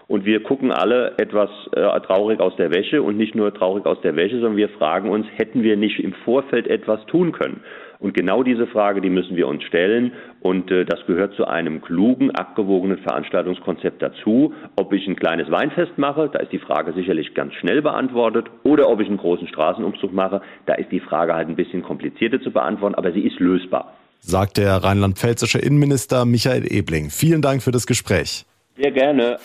und 0.07 0.25
wir 0.25 0.43
gucken 0.43 0.71
alle 0.71 1.15
etwas 1.19 1.51
äh, 1.73 2.01
traurig 2.01 2.41
aus 2.41 2.55
der 2.57 2.71
Wäsche 2.71 3.03
und 3.03 3.17
nicht 3.17 3.35
nur 3.35 3.55
traurig 3.55 3.87
aus 3.87 4.01
der 4.03 4.17
Wäsche, 4.17 4.37
sondern 4.37 4.57
wir 4.57 4.69
fragen 4.69 5.09
uns, 5.09 5.27
hätten 5.37 5.63
wir 5.63 5.77
nicht 5.77 5.99
im 6.01 6.13
Vorfeld 6.25 6.67
etwas 6.67 7.05
tun 7.07 7.33
können? 7.33 7.61
Und 8.01 8.13
genau 8.13 8.43
diese 8.43 8.67
Frage, 8.67 9.01
die 9.01 9.09
müssen 9.09 9.35
wir 9.35 9.49
uns 9.49 9.63
stellen. 9.63 10.13
Und 10.43 10.71
äh, 10.71 10.85
das 10.85 11.07
gehört 11.07 11.35
zu 11.37 11.47
einem 11.47 11.81
klugen, 11.81 12.31
abgewogenen 12.33 12.99
Veranstaltungskonzept 12.99 14.03
dazu. 14.03 14.53
Ob 14.77 14.93
ich 14.93 15.07
ein 15.07 15.17
kleines 15.17 15.51
Weinfest 15.51 15.97
mache, 15.97 16.29
da 16.31 16.41
ist 16.41 16.53
die 16.53 16.59
Frage 16.59 16.93
sicherlich 16.93 17.33
ganz 17.35 17.55
schnell 17.55 17.81
beantwortet. 17.81 18.49
Oder 18.63 18.91
ob 18.91 19.01
ich 19.01 19.09
einen 19.09 19.17
großen 19.17 19.49
Straßenumzug 19.49 20.13
mache, 20.13 20.43
da 20.67 20.75
ist 20.75 20.93
die 20.93 21.01
Frage 21.01 21.35
halt 21.35 21.49
ein 21.49 21.57
bisschen 21.57 21.83
komplizierter 21.83 22.43
zu 22.43 22.51
beantworten, 22.51 22.95
aber 22.95 23.13
sie 23.13 23.21
ist 23.21 23.41
lösbar. 23.41 23.95
Sagt 24.21 24.59
der 24.59 24.77
rheinland-pfälzische 24.85 25.59
Innenminister 25.59 26.27
Michael 26.27 26.71
Ebling. 26.71 27.09
Vielen 27.09 27.41
Dank 27.41 27.63
für 27.63 27.71
das 27.71 27.87
Gespräch. 27.87 28.45
Sehr 28.77 28.91
gerne. 28.91 29.39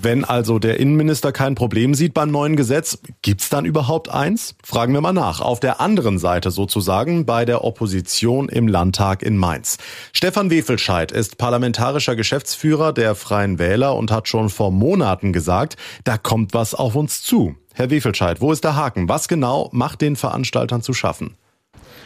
Wenn 0.00 0.24
also 0.24 0.58
der 0.58 0.78
Innenminister 0.78 1.32
kein 1.32 1.54
Problem 1.54 1.92
sieht 1.94 2.14
beim 2.14 2.30
neuen 2.30 2.56
Gesetz, 2.56 2.98
gibt's 3.22 3.48
dann 3.48 3.64
überhaupt 3.64 4.08
eins? 4.08 4.54
Fragen 4.62 4.92
wir 4.92 5.00
mal 5.00 5.12
nach. 5.12 5.40
Auf 5.40 5.60
der 5.60 5.80
anderen 5.80 6.18
Seite 6.18 6.50
sozusagen 6.50 7.26
bei 7.26 7.44
der 7.44 7.64
Opposition 7.64 8.48
im 8.48 8.68
Landtag 8.68 9.22
in 9.22 9.36
Mainz. 9.36 9.78
Stefan 10.12 10.50
Wefelscheid 10.50 11.10
ist 11.10 11.36
parlamentarischer 11.36 12.16
Geschäftsführer 12.16 12.92
der 12.92 13.14
Freien 13.14 13.58
Wähler 13.58 13.96
und 13.96 14.12
hat 14.12 14.28
schon 14.28 14.50
vor 14.50 14.70
Monaten 14.70 15.32
gesagt, 15.32 15.76
da 16.04 16.16
kommt 16.16 16.54
was 16.54 16.74
auf 16.74 16.94
uns 16.94 17.22
zu. 17.22 17.56
Herr 17.74 17.90
Wefelscheid, 17.90 18.40
wo 18.40 18.52
ist 18.52 18.64
der 18.64 18.76
Haken? 18.76 19.08
Was 19.08 19.26
genau 19.26 19.68
macht 19.72 20.00
den 20.00 20.16
Veranstaltern 20.16 20.82
zu 20.82 20.92
schaffen? 20.92 21.36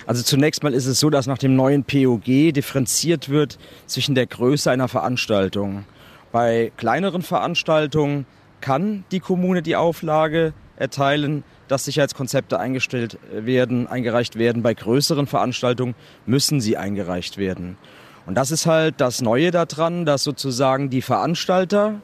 Also 0.07 0.23
zunächst 0.23 0.63
mal 0.63 0.75
ist 0.75 0.87
es 0.87 1.01
so, 1.01 1.11
dass 1.11 1.27
nach 1.27 1.39
dem 1.39 1.57
neuen 1.57 1.85
POG 1.85 2.53
differenziert 2.53 3.29
wird 3.29 3.59
zwischen 3.87 4.15
der 4.15 4.27
Größe 4.27 4.71
einer 4.71 4.89
Veranstaltung. 4.89 5.85
Bei 6.33 6.73
kleineren 6.77 7.23
Veranstaltungen 7.23 8.27
kann 8.61 9.05
die 9.13 9.21
Kommune 9.21 9.63
die 9.63 9.77
Auflage 9.77 10.55
erteilen, 10.77 11.45
dass 11.69 11.85
Sicherheitskonzepte 11.85 12.59
eingestellt 12.59 13.19
werden, 13.33 13.87
eingereicht 13.87 14.39
werden. 14.39 14.63
Bei 14.63 14.75
größeren 14.75 15.27
Veranstaltungen 15.27 15.95
müssen 16.27 16.61
sie 16.61 16.77
eingereicht 16.77 17.39
werden. 17.39 17.77
Und 18.27 18.35
das 18.37 18.51
ist 18.51 18.67
halt 18.67 18.97
das 18.99 19.21
Neue 19.21 19.51
daran, 19.51 20.05
dass 20.05 20.23
sozusagen 20.23 20.91
die 20.91 21.03
Veranstalter 21.03 22.01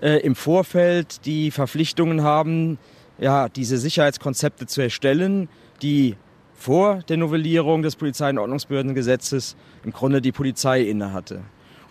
äh, 0.00 0.18
im 0.18 0.34
Vorfeld 0.34 1.24
die 1.24 1.50
Verpflichtungen 1.50 2.22
haben, 2.22 2.78
ja, 3.18 3.48
diese 3.48 3.78
Sicherheitskonzepte 3.78 4.66
zu 4.66 4.82
erstellen, 4.82 5.48
die 5.80 6.16
vor 6.62 7.00
der 7.08 7.16
Novellierung 7.16 7.82
des 7.82 7.96
Polizei- 7.96 8.30
und 8.30 8.38
Ordnungsbehördengesetzes 8.38 9.56
im 9.84 9.92
Grunde 9.92 10.20
die 10.20 10.30
Polizei 10.30 10.82
innehatte. 10.82 11.42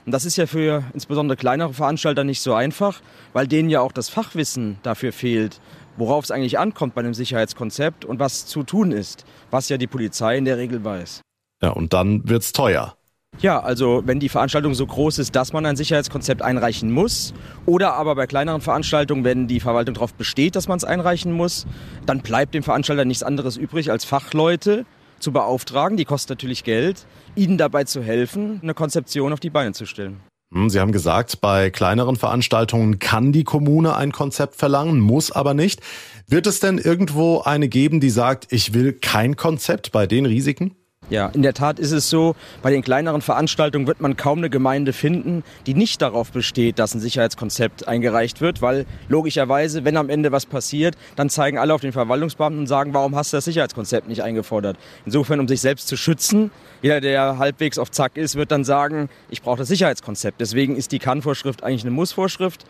Und 0.06 0.13
das 0.13 0.24
ist 0.24 0.38
ja 0.38 0.48
für 0.48 0.84
insbesondere 0.94 1.36
kleinere 1.36 1.74
Veranstalter 1.74 2.24
nicht 2.24 2.42
so 2.42 2.54
einfach, 2.54 3.01
weil 3.34 3.48
denen 3.48 3.70
ja 3.70 3.82
auch 3.82 3.92
das 3.92 4.08
Fachwissen 4.08 4.78
dafür 4.82 5.12
fehlt, 5.12 5.60
worauf 5.98 6.24
es 6.24 6.32
eigentlich 6.32 6.58
ankommt 6.58 6.96
bei 6.96 7.01
einem 7.01 7.13
Sicherheitskonzept 7.13 8.06
und 8.06 8.20
was 8.20 8.46
zu 8.46 8.63
tun 8.63 8.94
ist, 8.94 9.25
was 9.51 9.68
ja 9.68 9.78
die 9.78 9.88
Polizei 9.88 10.38
in 10.38 10.46
der 10.46 10.58
Regel 10.58 10.86
weiß. 10.86 11.22
Ja, 11.62 11.72
und 11.72 11.92
dann 11.92 12.28
wird's 12.28 12.54
teuer. 12.54 12.96
Ja, 13.42 13.60
also 13.60 14.04
wenn 14.06 14.20
die 14.20 14.30
Veranstaltung 14.30 14.76
so 14.76 14.86
groß 14.86 15.18
ist, 15.18 15.36
dass 15.36 15.52
man 15.52 15.66
ein 15.66 15.76
Sicherheitskonzept 15.76 16.44
einreichen 16.44 16.92
muss, 16.92 17.34
oder 17.66 17.94
aber 17.94 18.14
bei 18.14 18.28
kleineren 18.28 18.62
Veranstaltungen, 18.62 19.24
wenn 19.24 19.48
die 19.48 19.60
Verwaltung 19.60 19.96
darauf 19.96 20.14
besteht, 20.14 20.56
dass 20.56 20.68
man 20.68 20.78
es 20.78 20.84
einreichen 20.84 21.32
muss, 21.32 21.66
dann 22.06 22.22
bleibt 22.22 22.54
dem 22.54 22.62
Veranstalter 22.62 23.04
nichts 23.04 23.24
anderes 23.24 23.58
übrig, 23.58 23.90
als 23.90 24.06
Fachleute 24.06 24.86
zu 25.20 25.32
beauftragen, 25.32 25.98
die 25.98 26.06
kosten 26.06 26.34
natürlich 26.34 26.64
Geld, 26.64 27.08
ihnen 27.36 27.58
dabei 27.58 27.84
zu 27.84 28.04
helfen, 28.04 28.60
eine 28.62 28.76
Konzeption 28.76 29.34
auf 29.34 29.40
die 29.40 29.50
Beine 29.50 29.72
zu 29.74 29.88
stellen. 29.88 30.20
Hm, 30.54 30.70
Sie 30.70 30.80
haben 30.80 30.92
gesagt, 30.92 31.42
bei 31.42 31.72
kleineren 31.72 32.18
Veranstaltungen 32.18 33.00
kann 33.00 33.32
die 33.32 33.44
Kommune 33.44 33.96
ein 33.96 34.12
Konzept 34.12 34.56
verlangen, 34.56 35.00
muss 35.00 35.32
aber 35.32 35.56
nicht. 35.56 35.82
Wird 36.28 36.46
es 36.46 36.60
denn 36.60 36.78
irgendwo 36.78 37.42
eine 37.42 37.70
geben, 37.70 38.02
die 38.02 38.10
sagt, 38.12 38.52
ich 38.52 38.74
will 38.76 38.94
kein 38.94 39.36
Konzept 39.36 39.92
bei 39.92 40.06
den 40.06 40.28
Risiken? 40.28 40.76
Ja, 41.12 41.27
in 41.27 41.41
der 41.41 41.53
Tat 41.53 41.77
ist 41.77 41.91
es 41.91 42.10
so, 42.10 42.38
bei 42.62 42.72
den 42.72 42.81
kleineren 42.81 43.22
Veranstaltungen 43.22 43.86
wird 43.86 44.00
man 44.00 44.15
kaum 44.15 44.38
eine 44.38 44.50
Gemeinde 44.50 44.93
finden, 44.93 45.43
die 45.67 45.74
nicht 45.74 46.01
darauf 46.01 46.31
besteht, 46.31 46.79
dass 46.79 46.96
ein 46.96 47.01
Sicherheitskonzept 47.01 47.86
eingereicht 47.86 48.39
wird, 48.39 48.62
weil 48.62 48.86
logischerweise, 49.10 49.84
wenn 49.84 49.98
am 49.98 50.10
Ende 50.10 50.31
was 50.31 50.46
passiert, 50.46 50.96
dann 51.17 51.29
zeigen 51.29 51.58
alle 51.58 51.74
auf 51.74 51.81
den 51.81 51.91
Verwaltungsbeamten 51.91 52.62
und 52.62 52.67
sagen, 52.67 52.93
warum 52.93 53.13
hast 53.17 53.34
du 53.34 53.38
das 53.38 53.43
Sicherheitskonzept 53.43 54.08
nicht 54.08 54.24
eingefordert? 54.24 54.77
Insofern, 55.05 55.41
um 55.41 55.50
sich 55.50 55.60
selbst 55.60 55.89
zu 55.89 55.98
schützen, 55.98 56.50
jeder, 56.81 57.01
der 57.01 57.38
halbwegs 57.38 57.77
auf 57.77 57.91
Zack 57.91 58.15
ist, 58.15 58.38
wird 58.38 58.50
dann 58.50 58.63
sagen, 58.63 59.10
ich 59.29 59.41
brauche 59.41 59.58
das 59.58 59.67
Sicherheitskonzept. 59.67 60.39
Deswegen 60.39 60.77
ist 60.77 60.93
die 60.93 61.00
Kann-Vorschrift 61.00 61.62
eigentlich 61.62 61.84
eine 61.84 61.91
Muss-Vorschrift. 61.91 62.63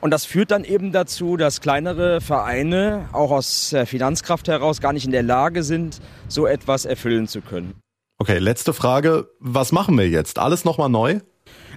Und 0.00 0.10
das 0.10 0.24
führt 0.24 0.50
dann 0.50 0.64
eben 0.64 0.92
dazu, 0.92 1.36
dass 1.36 1.60
kleinere 1.60 2.20
Vereine 2.20 3.08
auch 3.12 3.30
aus 3.30 3.74
Finanzkraft 3.86 4.48
heraus 4.48 4.80
gar 4.80 4.92
nicht 4.92 5.04
in 5.04 5.12
der 5.12 5.22
Lage 5.22 5.62
sind, 5.62 6.00
so 6.28 6.46
etwas 6.46 6.84
erfüllen 6.84 7.28
zu 7.28 7.40
können. 7.40 7.74
Okay, 8.18 8.38
letzte 8.38 8.72
Frage. 8.72 9.28
Was 9.40 9.72
machen 9.72 9.98
wir 9.98 10.08
jetzt? 10.08 10.38
Alles 10.38 10.64
nochmal 10.64 10.88
neu? 10.88 11.20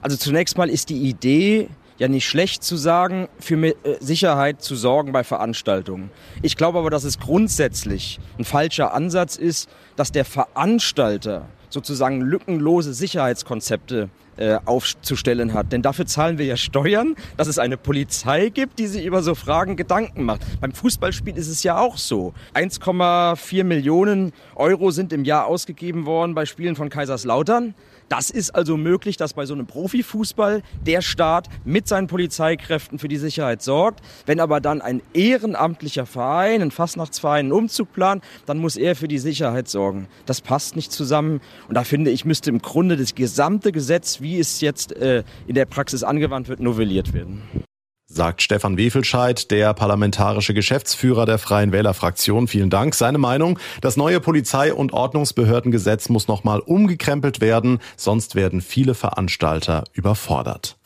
Also 0.01 0.17
zunächst 0.17 0.57
mal 0.57 0.69
ist 0.69 0.89
die 0.89 1.09
Idee 1.09 1.69
ja 1.97 2.07
nicht 2.07 2.27
schlecht 2.27 2.63
zu 2.63 2.75
sagen, 2.75 3.27
für 3.39 3.55
äh, 3.55 3.73
Sicherheit 3.99 4.61
zu 4.61 4.75
sorgen 4.75 5.11
bei 5.11 5.23
Veranstaltungen. 5.23 6.11
Ich 6.41 6.55
glaube 6.55 6.79
aber, 6.79 6.89
dass 6.89 7.03
es 7.03 7.19
grundsätzlich 7.19 8.19
ein 8.37 8.45
falscher 8.45 8.93
Ansatz 8.93 9.35
ist, 9.35 9.69
dass 9.95 10.11
der 10.11 10.25
Veranstalter 10.25 11.49
sozusagen 11.69 12.21
lückenlose 12.21 12.93
Sicherheitskonzepte 12.93 14.09
äh, 14.37 14.59
aufzustellen 14.65 15.53
hat. 15.53 15.71
Denn 15.71 15.81
dafür 15.81 16.05
zahlen 16.05 16.37
wir 16.37 16.45
ja 16.45 16.57
Steuern, 16.57 17.15
dass 17.37 17.47
es 17.47 17.59
eine 17.59 17.77
Polizei 17.77 18.49
gibt, 18.49 18.79
die 18.79 18.87
sich 18.87 19.05
über 19.05 19.23
so 19.23 19.35
Fragen 19.35 19.75
Gedanken 19.75 20.23
macht. 20.23 20.41
Beim 20.61 20.71
Fußballspiel 20.71 21.37
ist 21.37 21.47
es 21.47 21.63
ja 21.63 21.77
auch 21.77 21.97
so. 21.97 22.33
1,4 22.53 23.63
Millionen 23.63 24.33
Euro 24.55 24.91
sind 24.91 25.13
im 25.13 25.23
Jahr 25.23 25.45
ausgegeben 25.45 26.05
worden 26.05 26.35
bei 26.35 26.45
Spielen 26.45 26.75
von 26.75 26.89
Kaiserslautern. 26.89 27.73
Das 28.09 28.29
ist 28.29 28.51
also 28.51 28.77
möglich, 28.77 29.17
dass 29.17 29.33
bei 29.33 29.45
so 29.45 29.53
einem 29.53 29.67
Profifußball 29.67 30.61
der 30.85 31.01
Staat 31.01 31.49
mit 31.65 31.87
seinen 31.87 32.07
Polizeikräften 32.07 32.99
für 32.99 33.07
die 33.07 33.17
Sicherheit 33.17 33.61
sorgt. 33.61 34.01
Wenn 34.25 34.39
aber 34.39 34.61
dann 34.61 34.81
ein 34.81 35.01
ehrenamtlicher 35.13 36.05
Verein, 36.05 36.61
ein 36.61 36.71
Fastnachtsverein 36.71 37.37
einen 37.37 37.51
Umzug 37.51 37.91
plant, 37.93 38.23
dann 38.45 38.57
muss 38.57 38.77
er 38.77 38.95
für 38.95 39.07
die 39.07 39.19
Sicherheit 39.19 39.67
sorgen. 39.67 40.07
Das 40.25 40.41
passt 40.41 40.75
nicht 40.75 40.91
zusammen. 40.91 41.41
Und 41.67 41.75
da 41.75 41.83
finde 41.83 42.11
ich, 42.11 42.25
müsste 42.25 42.49
im 42.49 42.61
Grunde 42.61 42.97
das 42.97 43.15
gesamte 43.15 43.71
Gesetz, 43.71 44.21
wie 44.21 44.39
es 44.39 44.61
jetzt 44.61 44.93
äh, 44.93 45.23
in 45.45 45.55
der 45.55 45.65
Praxis 45.65 46.03
angewandt 46.03 46.47
wird, 46.47 46.59
novelliert 46.59 47.13
werden 47.13 47.66
sagt 48.07 48.41
Stefan 48.41 48.77
Wefelscheid, 48.77 49.51
der 49.51 49.73
parlamentarische 49.73 50.53
Geschäftsführer 50.53 51.25
der 51.25 51.37
Freien 51.37 51.71
Wählerfraktion. 51.71 52.47
Vielen 52.47 52.69
Dank. 52.69 52.95
Seine 52.95 53.17
Meinung, 53.17 53.59
das 53.81 53.97
neue 53.97 54.19
Polizei- 54.19 54.73
und 54.73 54.93
Ordnungsbehördengesetz 54.93 56.09
muss 56.09 56.27
nochmal 56.27 56.59
umgekrempelt 56.59 57.41
werden, 57.41 57.79
sonst 57.97 58.35
werden 58.35 58.61
viele 58.61 58.95
Veranstalter 58.95 59.83
überfordert. 59.93 60.77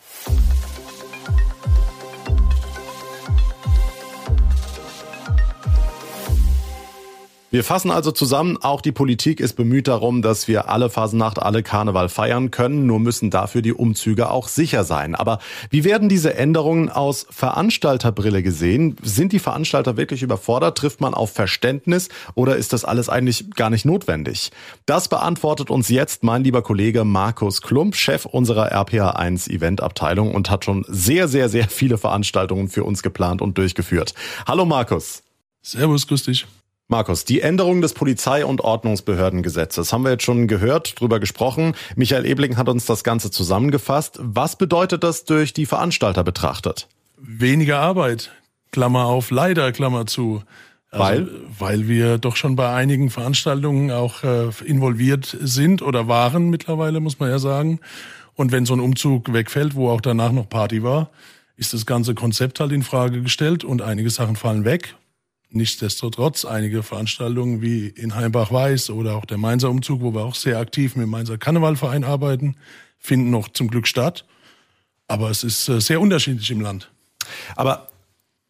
Wir 7.54 7.66
fassen 7.66 7.92
also 7.92 8.12
zusammen, 8.12 8.56
auch 8.62 8.80
die 8.80 8.94
Politik 8.94 9.42
ist 9.42 9.56
bemüht 9.56 9.90
darum, 9.90 10.22
dass 10.22 10.48
wir 10.48 10.70
alle 10.70 10.90
Phasennacht, 10.90 11.38
alle 11.38 11.64
Karneval 11.64 12.08
feiern 12.08 12.50
können, 12.50 12.86
nur 12.86 13.02
müssen 13.02 13.30
dafür 13.30 13.62
die 13.62 13.74
Umzüge 13.74 14.32
auch 14.32 14.48
sicher 14.48 14.86
sein. 14.86 15.16
Aber 15.16 15.40
wie 15.70 15.84
werden 15.84 16.08
diese 16.08 16.34
Änderungen 16.36 16.90
aus 16.90 17.28
Veranstalterbrille 17.30 18.42
gesehen? 18.42 18.96
Sind 19.04 19.34
die 19.34 19.40
Veranstalter 19.40 19.98
wirklich 19.98 20.24
überfordert? 20.24 20.78
Trifft 20.78 21.02
man 21.02 21.14
auf 21.14 21.34
Verständnis 21.34 22.08
oder 22.36 22.56
ist 22.56 22.72
das 22.72 22.86
alles 22.86 23.10
eigentlich 23.10 23.52
gar 23.52 23.70
nicht 23.70 23.84
notwendig? 23.84 24.52
Das 24.86 25.10
beantwortet 25.10 25.70
uns 25.70 25.90
jetzt 25.90 26.24
mein 26.24 26.46
lieber 26.46 26.62
Kollege 26.62 27.04
Markus 27.04 27.62
Klump, 27.62 27.98
Chef 27.98 28.26
unserer 28.26 28.72
RPA1 28.72 29.50
Eventabteilung 29.50 30.34
und 30.34 30.50
hat 30.50 30.64
schon 30.64 30.86
sehr, 30.88 31.28
sehr, 31.28 31.50
sehr 31.50 31.68
viele 31.68 31.98
Veranstaltungen 31.98 32.70
für 32.70 32.86
uns 32.86 33.04
geplant 33.04 33.42
und 33.42 33.58
durchgeführt. 33.58 34.14
Hallo 34.48 34.64
Markus. 34.64 35.24
Servus, 35.62 36.08
grüß 36.08 36.24
dich. 36.24 36.48
Markus, 36.92 37.24
die 37.24 37.40
Änderung 37.40 37.82
des 37.82 37.94
Polizei- 37.94 38.46
und 38.46 38.60
Ordnungsbehördengesetzes 38.60 39.94
haben 39.94 40.04
wir 40.04 40.12
jetzt 40.12 40.24
schon 40.24 40.48
gehört, 40.48 41.00
drüber 41.00 41.22
gesprochen. 41.22 41.74
Michael 41.96 42.26
Ebling 42.26 42.58
hat 42.58 42.68
uns 42.68 42.86
das 42.86 43.06
Ganze 43.06 43.32
zusammengefasst. 43.32 44.20
Was 44.22 44.58
bedeutet 44.58 45.02
das 45.06 45.24
durch 45.24 45.54
die 45.54 45.66
Veranstalter 45.66 46.26
betrachtet? 46.26 46.90
Weniger 47.18 47.80
Arbeit, 47.80 48.32
Klammer 48.72 49.06
auf, 49.06 49.32
leider, 49.32 49.72
Klammer 49.72 50.06
zu. 50.06 50.44
Also, 50.90 51.04
weil? 51.04 51.30
Weil 51.58 51.88
wir 51.88 52.18
doch 52.18 52.36
schon 52.36 52.58
bei 52.58 52.74
einigen 52.74 53.10
Veranstaltungen 53.10 53.90
auch 53.92 54.26
äh, 54.26 54.50
involviert 54.66 55.38
sind 55.40 55.82
oder 55.82 56.10
waren 56.10 56.50
mittlerweile, 56.50 57.00
muss 57.00 57.20
man 57.20 57.30
ja 57.30 57.40
sagen. 57.40 57.80
Und 58.36 58.52
wenn 58.52 58.66
so 58.66 58.74
ein 58.74 58.82
Umzug 58.82 59.32
wegfällt, 59.32 59.76
wo 59.76 59.90
auch 59.90 60.02
danach 60.02 60.34
noch 60.34 60.50
Party 60.50 60.84
war, 60.84 61.10
ist 61.56 61.74
das 61.74 61.86
ganze 61.86 62.16
Konzept 62.16 62.60
halt 62.60 62.74
in 62.74 62.84
Frage 62.84 63.22
gestellt 63.22 63.64
und 63.64 63.82
einige 63.82 64.10
Sachen 64.10 64.36
fallen 64.36 64.66
weg. 64.66 64.96
Nichtsdestotrotz 65.54 66.46
einige 66.46 66.82
Veranstaltungen 66.82 67.62
wie 67.62 67.88
in 67.88 68.16
Heimbach-Weiß 68.16 68.90
oder 68.92 69.16
auch 69.18 69.26
der 69.26 69.38
Mainzer 69.38 69.70
Umzug, 69.70 70.02
wo 70.02 70.14
wir 70.14 70.24
auch 70.24 70.36
sehr 70.36 70.60
aktiv 70.60 70.96
mit 70.96 71.04
dem 71.04 71.10
Mainzer 71.10 71.38
Karnevalverein 71.38 72.06
arbeiten, 72.06 72.56
finden 72.98 73.32
noch 73.32 73.50
zum 73.50 73.68
Glück 73.68 73.86
statt. 73.86 74.26
Aber 75.10 75.30
es 75.30 75.44
ist 75.44 75.68
äh, 75.68 75.82
sehr 75.82 76.00
unterschiedlich 76.00 76.50
im 76.52 76.62
Land. 76.62 76.90
Aber 77.58 77.90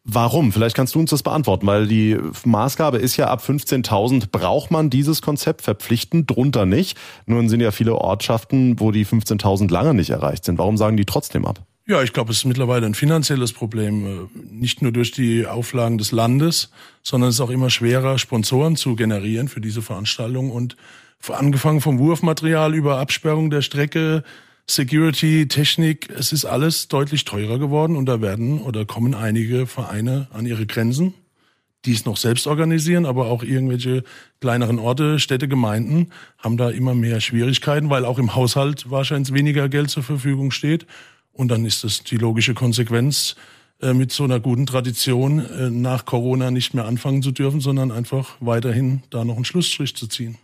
warum? 0.04 0.52
Vielleicht 0.52 0.76
kannst 0.76 0.94
du 0.94 1.00
uns 1.00 1.10
das 1.10 1.24
beantworten, 1.24 1.66
weil 1.66 1.88
die 1.88 2.16
Maßgabe 2.44 2.98
ist 2.98 3.16
ja 3.16 3.26
ab 3.26 3.42
15.000 3.44 4.28
braucht 4.30 4.70
man 4.70 4.88
dieses 4.88 5.22
Konzept 5.22 5.62
verpflichtend, 5.62 6.30
drunter 6.30 6.66
nicht. 6.66 6.96
Nun 7.26 7.48
sind 7.48 7.60
ja 7.60 7.72
viele 7.72 7.96
Ortschaften, 7.96 8.78
wo 8.78 8.92
die 8.92 9.04
15.000 9.04 9.72
lange 9.72 9.92
nicht 9.92 10.10
erreicht 10.10 10.44
sind. 10.44 10.58
Warum 10.58 10.76
sagen 10.76 10.96
die 10.96 11.04
trotzdem 11.04 11.46
ab? 11.46 11.66
Ja, 11.84 12.00
ich 12.00 12.12
glaube, 12.12 12.30
es 12.30 12.38
ist 12.38 12.44
mittlerweile 12.44 12.86
ein 12.86 12.94
finanzielles 12.94 13.52
Problem, 13.52 14.06
äh, 14.06 14.38
nicht 14.52 14.82
nur 14.82 14.92
durch 14.92 15.10
die 15.10 15.46
Auflagen 15.46 15.98
des 15.98 16.12
Landes, 16.12 16.70
sondern 17.02 17.30
es 17.30 17.36
ist 17.36 17.40
auch 17.40 17.50
immer 17.50 17.70
schwerer, 17.70 18.18
Sponsoren 18.18 18.76
zu 18.76 18.94
generieren 18.94 19.48
für 19.48 19.60
diese 19.60 19.82
Veranstaltung 19.82 20.52
und 20.52 20.76
angefangen 21.28 21.80
vom 21.80 21.98
Wurfmaterial 21.98 22.74
über 22.74 22.98
Absperrung 22.98 23.50
der 23.50 23.62
Strecke, 23.62 24.22
Security, 24.68 25.48
Technik, 25.48 26.08
es 26.16 26.32
ist 26.32 26.44
alles 26.44 26.86
deutlich 26.86 27.24
teurer 27.24 27.58
geworden 27.58 27.96
und 27.96 28.06
da 28.06 28.20
werden 28.20 28.60
oder 28.60 28.86
kommen 28.86 29.14
einige 29.14 29.66
Vereine 29.66 30.28
an 30.32 30.46
ihre 30.46 30.66
Grenzen, 30.66 31.14
die 31.84 31.92
es 31.92 32.04
noch 32.04 32.16
selbst 32.16 32.46
organisieren, 32.46 33.06
aber 33.06 33.26
auch 33.26 33.42
irgendwelche 33.42 34.04
kleineren 34.40 34.78
Orte, 34.78 35.18
Städte, 35.18 35.48
Gemeinden 35.48 36.12
haben 36.38 36.56
da 36.56 36.70
immer 36.70 36.94
mehr 36.94 37.20
Schwierigkeiten, 37.20 37.90
weil 37.90 38.04
auch 38.04 38.20
im 38.20 38.36
Haushalt 38.36 38.88
wahrscheinlich 38.88 39.34
weniger 39.34 39.68
Geld 39.68 39.90
zur 39.90 40.04
Verfügung 40.04 40.52
steht 40.52 40.86
und 41.32 41.48
dann 41.48 41.64
ist 41.64 41.84
es 41.84 42.02
die 42.04 42.16
logische 42.16 42.54
Konsequenz, 42.54 43.36
äh, 43.80 43.94
mit 43.94 44.12
so 44.12 44.24
einer 44.24 44.40
guten 44.40 44.66
Tradition 44.66 45.40
äh, 45.40 45.70
nach 45.70 46.04
Corona 46.04 46.50
nicht 46.50 46.72
mehr 46.74 46.84
anfangen 46.84 47.22
zu 47.22 47.32
dürfen, 47.32 47.60
sondern 47.60 47.90
einfach 47.90 48.36
weiterhin 48.40 49.02
da 49.10 49.24
noch 49.24 49.36
einen 49.36 49.44
Schlussstrich 49.44 49.96
zu 49.96 50.06
ziehen. 50.06 50.38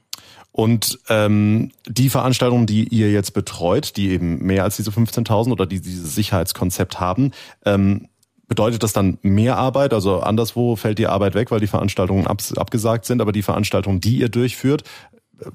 Und 0.50 0.98
ähm, 1.08 1.70
die 1.86 2.08
Veranstaltungen, 2.08 2.66
die 2.66 2.88
ihr 2.88 3.12
jetzt 3.12 3.32
betreut, 3.32 3.96
die 3.96 4.08
eben 4.10 4.44
mehr 4.44 4.64
als 4.64 4.76
diese 4.76 4.90
15.000 4.90 5.52
oder 5.52 5.66
die 5.66 5.80
dieses 5.80 6.14
Sicherheitskonzept 6.14 7.00
haben, 7.00 7.32
ähm, 7.64 8.08
Bedeutet 8.48 8.82
das 8.82 8.94
dann 8.94 9.18
mehr 9.20 9.58
Arbeit? 9.58 9.92
Also 9.92 10.20
anderswo 10.20 10.74
fällt 10.74 10.98
die 10.98 11.06
Arbeit 11.06 11.34
weg, 11.34 11.50
weil 11.50 11.60
die 11.60 11.66
Veranstaltungen 11.66 12.26
ab, 12.26 12.40
abgesagt 12.56 13.04
sind, 13.04 13.20
aber 13.20 13.30
die 13.30 13.42
Veranstaltungen, 13.42 14.00
die 14.00 14.16
ihr 14.18 14.30
durchführt, 14.30 14.84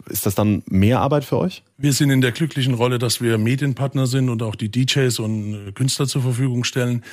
ist 0.07 0.25
das 0.25 0.35
dann 0.35 0.63
mehr 0.67 0.99
Arbeit 0.99 1.25
für 1.25 1.37
euch? 1.37 1.63
Wir 1.77 1.93
sind 1.93 2.09
in 2.09 2.21
der 2.21 2.31
glücklichen 2.31 2.73
Rolle, 2.73 2.99
dass 2.99 3.21
wir 3.21 3.37
Medienpartner 3.37 4.07
sind 4.07 4.29
und 4.29 4.41
auch 4.41 4.55
die 4.55 4.69
DJs 4.69 5.19
und 5.19 5.67
äh, 5.67 5.71
Künstler 5.71 6.07
zur 6.07 6.21
Verfügung 6.21 6.63
stellen. 6.63 7.03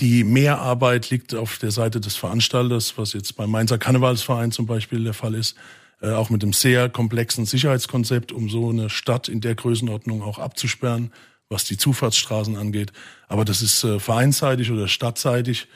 Die 0.00 0.22
Mehrarbeit 0.22 1.10
liegt 1.10 1.34
auf 1.34 1.58
der 1.58 1.70
Seite 1.70 2.00
des 2.00 2.16
Veranstalters, 2.16 2.96
was 2.96 3.14
jetzt 3.14 3.36
beim 3.36 3.50
Mainzer 3.50 3.78
Karnevalsverein 3.78 4.52
zum 4.52 4.66
Beispiel 4.66 5.02
der 5.02 5.14
Fall 5.14 5.34
ist. 5.34 5.56
Äh, 6.00 6.10
auch 6.10 6.30
mit 6.30 6.42
einem 6.42 6.52
sehr 6.52 6.88
komplexen 6.88 7.44
Sicherheitskonzept, 7.44 8.30
um 8.30 8.48
so 8.48 8.70
eine 8.70 8.90
Stadt 8.90 9.28
in 9.28 9.40
der 9.40 9.54
Größenordnung 9.54 10.22
auch 10.22 10.38
abzusperren, 10.38 11.12
was 11.48 11.64
die 11.64 11.76
Zufahrtsstraßen 11.76 12.56
angeht. 12.56 12.92
Aber 13.26 13.44
das 13.44 13.62
ist 13.62 13.82
äh, 13.82 13.98
vereinsseitig 13.98 14.70
oder 14.70 14.86
stadtseitig. 14.86 15.66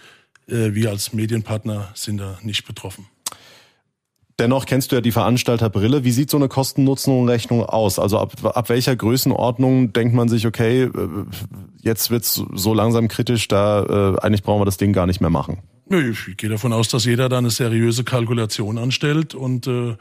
Äh, 0.46 0.74
wir 0.74 0.90
als 0.90 1.12
Medienpartner 1.12 1.90
sind 1.94 2.18
da 2.18 2.38
nicht 2.42 2.64
betroffen. 2.66 3.06
Dennoch 4.42 4.66
kennst 4.66 4.90
du 4.90 4.96
ja 4.96 5.00
die 5.00 5.12
Veranstalterbrille. 5.12 6.02
Wie 6.02 6.10
sieht 6.10 6.28
so 6.28 6.36
eine 6.36 6.48
Kosten-Nutzen-Rechnung 6.48 7.64
aus? 7.64 8.00
Also 8.00 8.18
ab, 8.18 8.32
ab 8.42 8.70
welcher 8.70 8.96
Größenordnung 8.96 9.92
denkt 9.92 10.16
man 10.16 10.28
sich, 10.28 10.48
okay, 10.48 10.82
äh, 10.82 10.90
jetzt 11.80 12.10
wird's 12.10 12.42
so 12.52 12.74
langsam 12.74 13.06
kritisch, 13.06 13.46
da 13.46 13.84
äh, 13.84 14.18
eigentlich 14.20 14.42
brauchen 14.42 14.60
wir 14.60 14.64
das 14.64 14.78
Ding 14.78 14.92
gar 14.92 15.06
nicht 15.06 15.20
mehr 15.20 15.30
machen? 15.30 15.58
Ich 15.90 16.36
gehe 16.36 16.50
davon 16.50 16.72
aus, 16.72 16.88
dass 16.88 17.04
jeder 17.04 17.28
da 17.28 17.38
eine 17.38 17.50
seriöse 17.50 18.02
Kalkulation 18.02 18.78
anstellt 18.78 19.36
und 19.36 19.68
äh, 19.68 19.94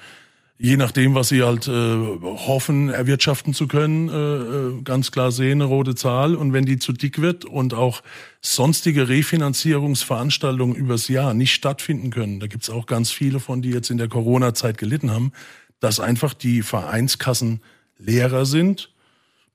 je 0.61 0.77
nachdem, 0.77 1.15
was 1.15 1.29
sie 1.29 1.41
halt 1.41 1.67
äh, 1.67 1.71
hoffen, 1.71 2.89
erwirtschaften 2.89 3.55
zu 3.55 3.67
können, 3.67 4.09
äh, 4.09 4.13
äh, 4.13 4.81
ganz 4.83 5.11
klar 5.11 5.31
sehen, 5.31 5.53
eine 5.53 5.63
rote 5.63 5.95
Zahl. 5.95 6.35
Und 6.35 6.53
wenn 6.53 6.65
die 6.65 6.77
zu 6.77 6.93
dick 6.93 7.19
wird 7.19 7.45
und 7.45 7.73
auch 7.73 8.03
sonstige 8.41 9.09
Refinanzierungsveranstaltungen 9.09 10.75
übers 10.75 11.07
Jahr 11.07 11.33
nicht 11.33 11.53
stattfinden 11.55 12.11
können, 12.11 12.39
da 12.39 12.45
gibt's 12.45 12.69
auch 12.69 12.85
ganz 12.85 13.09
viele 13.09 13.39
von, 13.39 13.63
die 13.63 13.71
jetzt 13.71 13.89
in 13.89 13.97
der 13.97 14.07
Corona-Zeit 14.07 14.77
gelitten 14.77 15.09
haben, 15.09 15.31
dass 15.79 15.99
einfach 15.99 16.35
die 16.35 16.61
Vereinskassen 16.61 17.61
leerer 17.97 18.45
sind. 18.45 18.91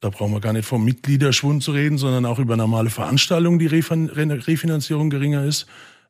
Da 0.01 0.11
brauchen 0.11 0.33
wir 0.33 0.41
gar 0.41 0.55
nicht 0.55 0.67
vom 0.67 0.85
Mitgliederschwund 0.85 1.63
zu 1.63 1.71
reden, 1.71 1.99
sondern 1.99 2.27
auch 2.27 2.41
über 2.41 2.57
normale 2.57 2.91
Veranstaltungen, 2.91 3.61
die 3.61 3.67
Refinanzierung 3.69 5.11
geringer 5.11 5.45
ist. 5.45 5.67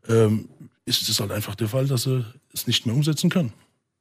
Ähm, 0.09 0.49
ist 0.87 1.07
es 1.11 1.21
halt 1.21 1.33
einfach 1.33 1.55
der 1.55 1.69
Fall, 1.69 1.87
dass 1.87 2.05
sie 2.05 2.25
es 2.55 2.67
nicht 2.67 2.87
mehr 2.87 2.95
umsetzen 2.95 3.29
können. 3.29 3.53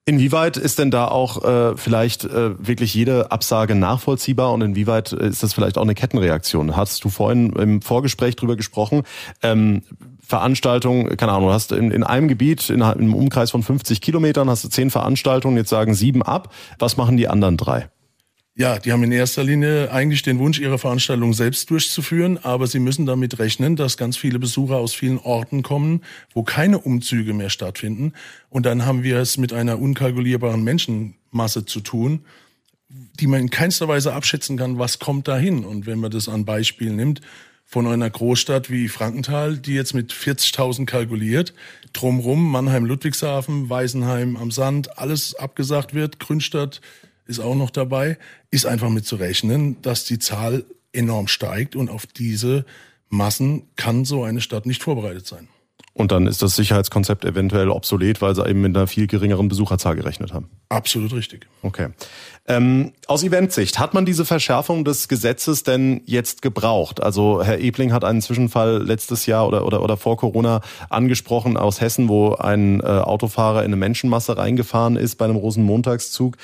Inwieweit 0.07 0.55
ist 0.57 0.77
denn 0.77 0.91
da 0.91 1.07
auch 1.07 1.43
äh, 1.43 1.77
vielleicht 1.77 2.25
äh, 2.25 2.51
wirklich 2.59 2.93
jede 2.93 3.31
Absage 3.31 3.73
nachvollziehbar 3.73 4.53
und 4.53 4.61
inwieweit 4.61 5.13
ist 5.13 5.41
das 5.41 5.53
vielleicht 5.53 5.79
auch 5.79 5.81
eine 5.81 5.95
Kettenreaktion? 5.95 6.77
Hast 6.77 7.03
du 7.03 7.09
vorhin 7.09 7.53
im 7.53 7.81
Vorgespräch 7.81 8.35
drüber 8.35 8.55
gesprochen? 8.55 9.01
Ähm, 9.41 9.81
Veranstaltung, 10.21 11.07
keine 11.17 11.31
Ahnung, 11.31 11.49
hast 11.49 11.71
in, 11.71 11.89
in 11.89 12.03
einem 12.03 12.27
Gebiet, 12.27 12.69
in, 12.69 12.83
einem 12.83 13.15
Umkreis 13.15 13.49
von 13.49 13.63
50 13.63 13.99
Kilometern, 13.99 14.47
hast 14.47 14.63
du 14.63 14.69
zehn 14.69 14.91
Veranstaltungen, 14.91 15.57
jetzt 15.57 15.69
sagen 15.69 15.95
sieben 15.95 16.21
ab. 16.21 16.53
Was 16.77 16.97
machen 16.97 17.17
die 17.17 17.27
anderen 17.27 17.57
drei? 17.57 17.89
Ja, 18.57 18.79
die 18.79 18.93
haben 18.93 19.03
in 19.03 19.11
erster 19.11 19.43
Linie 19.43 19.91
eigentlich 19.91 20.21
den 20.21 20.39
Wunsch, 20.39 20.59
ihre 20.59 20.79
Veranstaltung 20.79 21.33
selbst 21.33 21.69
durchzuführen, 21.69 22.37
aber 22.41 22.67
sie 22.67 22.79
müssen 22.79 23.05
damit 23.05 23.37
rechnen, 23.37 23.75
dass 23.75 23.97
ganz 23.97 24.15
viele 24.15 24.39
Besucher 24.39 24.77
aus 24.77 24.93
vielen 24.93 25.17
Orten 25.17 25.61
kommen, 25.61 26.01
wo 26.33 26.43
keine 26.43 26.79
Umzüge 26.79 27.33
mehr 27.33 27.49
stattfinden. 27.49 28.13
Und 28.49 28.65
dann 28.65 28.85
haben 28.85 29.03
wir 29.03 29.17
es 29.17 29.37
mit 29.37 29.51
einer 29.51 29.77
unkalkulierbaren 29.77 30.63
Menschenmasse 30.63 31.65
zu 31.65 31.81
tun, 31.81 32.21
die 33.19 33.27
man 33.27 33.41
in 33.41 33.49
keinster 33.49 33.89
Weise 33.89 34.13
abschätzen 34.13 34.55
kann, 34.55 34.79
was 34.79 34.99
kommt 34.99 35.27
dahin. 35.27 35.65
Und 35.65 35.85
wenn 35.85 35.99
man 35.99 36.11
das 36.11 36.29
an 36.29 36.45
Beispiel 36.45 36.91
nimmt, 36.91 37.19
von 37.65 37.87
einer 37.87 38.09
Großstadt 38.09 38.69
wie 38.69 38.87
Frankenthal, 38.87 39.57
die 39.57 39.73
jetzt 39.73 39.93
mit 39.93 40.13
40.000 40.13 40.85
kalkuliert, 40.85 41.53
drumrum 41.91 42.51
Mannheim, 42.51 42.85
Ludwigshafen, 42.85 43.69
Weisenheim 43.69 44.37
am 44.37 44.51
Sand, 44.51 44.97
alles 44.97 45.35
abgesagt 45.35 45.93
wird, 45.93 46.19
Grünstadt, 46.19 46.79
ist 47.25 47.39
auch 47.39 47.55
noch 47.55 47.69
dabei, 47.69 48.17
ist 48.51 48.65
einfach 48.65 48.89
mit 48.89 49.05
zu 49.05 49.15
rechnen, 49.15 49.81
dass 49.81 50.05
die 50.05 50.19
Zahl 50.19 50.65
enorm 50.93 51.27
steigt 51.27 51.75
und 51.75 51.89
auf 51.89 52.05
diese 52.05 52.65
Massen 53.09 53.63
kann 53.75 54.05
so 54.05 54.23
eine 54.23 54.41
Stadt 54.41 54.65
nicht 54.65 54.83
vorbereitet 54.83 55.27
sein. 55.27 55.47
Und 55.97 56.11
dann 56.11 56.27
ist 56.27 56.41
das 56.41 56.57
Sicherheitskonzept 56.57 57.23
eventuell 57.23 57.69
obsolet, 57.69 58.21
weil 58.21 58.35
sie 58.35 58.45
eben 58.45 58.59
mit 58.59 58.75
einer 58.75 58.85
viel 58.85 59.07
geringeren 59.07 59.47
Besucherzahl 59.47 59.95
gerechnet 59.95 60.33
haben. 60.33 60.49
Absolut 60.67 61.13
richtig. 61.13 61.47
Okay. 61.61 61.87
Ähm, 62.47 62.91
aus 63.07 63.23
Eventsicht, 63.23 63.79
hat 63.79 63.93
man 63.93 64.05
diese 64.05 64.25
Verschärfung 64.25 64.83
des 64.83 65.07
Gesetzes 65.07 65.63
denn 65.63 66.01
jetzt 66.05 66.41
gebraucht? 66.41 67.01
Also 67.01 67.41
Herr 67.41 67.59
Ebling 67.59 67.93
hat 67.93 68.03
einen 68.03 68.21
Zwischenfall 68.21 68.83
letztes 68.83 69.25
Jahr 69.25 69.47
oder, 69.47 69.65
oder, 69.65 69.81
oder 69.81 69.95
vor 69.95 70.17
Corona 70.17 70.59
angesprochen 70.89 71.55
aus 71.55 71.79
Hessen, 71.79 72.09
wo 72.09 72.33
ein 72.33 72.81
äh, 72.81 72.83
Autofahrer 72.83 73.59
in 73.59 73.67
eine 73.67 73.77
Menschenmasse 73.77 74.37
reingefahren 74.37 74.97
ist 74.97 75.15
bei 75.15 75.23
einem 75.23 75.37
Rosenmontagszug. 75.37 76.35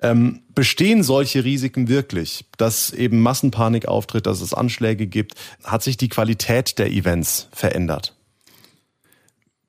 Ähm, 0.00 0.42
bestehen 0.54 1.02
solche 1.02 1.44
Risiken 1.44 1.88
wirklich, 1.88 2.44
dass 2.58 2.90
eben 2.92 3.22
Massenpanik 3.22 3.88
auftritt, 3.88 4.26
dass 4.26 4.40
es 4.42 4.52
Anschläge 4.52 5.06
gibt? 5.06 5.34
Hat 5.64 5.82
sich 5.82 5.96
die 5.96 6.08
Qualität 6.08 6.78
der 6.78 6.90
Events 6.90 7.48
verändert? 7.52 8.14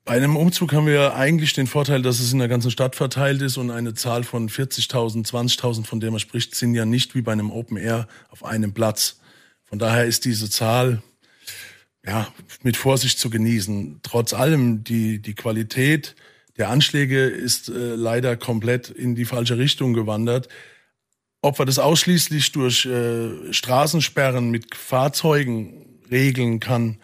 Bei 0.04 0.14
einem 0.14 0.38
Umzug 0.38 0.72
haben 0.72 0.88
wir 0.88 1.16
eigentlich 1.16 1.52
den 1.52 1.68
Vorteil, 1.68 2.02
dass 2.02 2.22
es 2.22 2.32
in 2.32 2.40
der 2.40 2.48
ganzen 2.48 2.72
Stadt 2.72 2.96
verteilt 2.96 3.42
ist 3.42 3.58
und 3.58 3.72
eine 3.72 3.94
Zahl 3.94 4.24
von 4.24 4.48
40.000, 4.48 5.28
20.000, 5.28 5.86
von 5.86 6.00
der 6.00 6.12
man 6.12 6.22
spricht, 6.22 6.56
sind 6.56 6.76
ja 6.76 6.86
nicht 6.86 7.14
wie 7.14 7.22
bei 7.22 7.34
einem 7.34 7.52
Open 7.52 7.76
Air 7.76 8.08
auf 8.30 8.46
einem 8.46 8.74
Platz. 8.74 9.20
Von 9.66 9.80
daher 9.80 10.06
ist 10.06 10.24
diese 10.24 10.50
Zahl 10.50 11.04
ja 12.06 12.28
mit 12.64 12.78
Vorsicht 12.78 13.20
zu 13.20 13.30
genießen. 13.30 14.00
Trotz 14.02 14.34
allem 14.34 14.86
die 14.86 15.22
die 15.22 15.36
Qualität 15.36 16.16
der 16.58 16.70
Anschläge 16.70 17.26
ist 17.26 17.70
äh, 17.70 17.96
leider 17.96 18.36
komplett 18.38 18.90
in 18.90 19.16
die 19.16 19.26
falsche 19.26 19.58
Richtung 19.58 19.94
gewandert. 19.94 20.48
Ob 21.42 21.60
wir 21.60 21.66
das 21.66 21.80
ausschließlich 21.80 22.52
durch 22.52 22.86
äh, 22.86 23.54
Straßensperren 23.54 24.50
mit 24.50 24.76
Fahrzeugen 24.76 26.00
regeln 26.10 26.60
kann, 26.60 26.98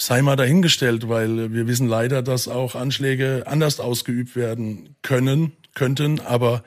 sei 0.00 0.22
mal 0.22 0.36
dahingestellt, 0.36 1.08
weil 1.08 1.52
wir 1.52 1.66
wissen 1.66 1.88
leider, 1.88 2.22
dass 2.22 2.46
auch 2.46 2.74
Anschläge 2.74 3.44
anders 3.46 3.80
ausgeübt 3.80 4.36
werden 4.36 4.96
können, 5.02 5.52
könnten. 5.74 6.20
Aber 6.20 6.62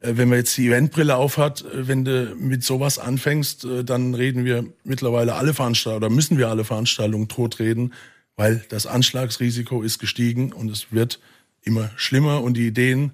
äh, 0.00 0.12
wenn 0.16 0.28
man 0.28 0.38
jetzt 0.38 0.56
die 0.56 0.68
Eventbrille 0.68 1.16
aufhat, 1.16 1.62
äh, 1.62 1.88
wenn 1.88 2.04
du 2.04 2.34
mit 2.36 2.64
sowas 2.64 2.98
anfängst, 2.98 3.64
äh, 3.64 3.84
dann 3.84 4.14
reden 4.14 4.44
wir 4.44 4.64
mittlerweile 4.84 5.34
alle 5.34 5.54
Veranstaltungen 5.54 6.04
oder 6.04 6.14
müssen 6.14 6.38
wir 6.38 6.48
alle 6.48 6.64
Veranstaltungen 6.64 7.28
totreden, 7.28 7.92
weil 8.36 8.64
das 8.68 8.86
Anschlagsrisiko 8.86 9.82
ist 9.82 9.98
gestiegen 9.98 10.52
und 10.52 10.70
es 10.70 10.92
wird 10.92 11.20
immer 11.62 11.90
schlimmer 11.96 12.42
und 12.42 12.56
die 12.56 12.66
Ideen 12.66 13.12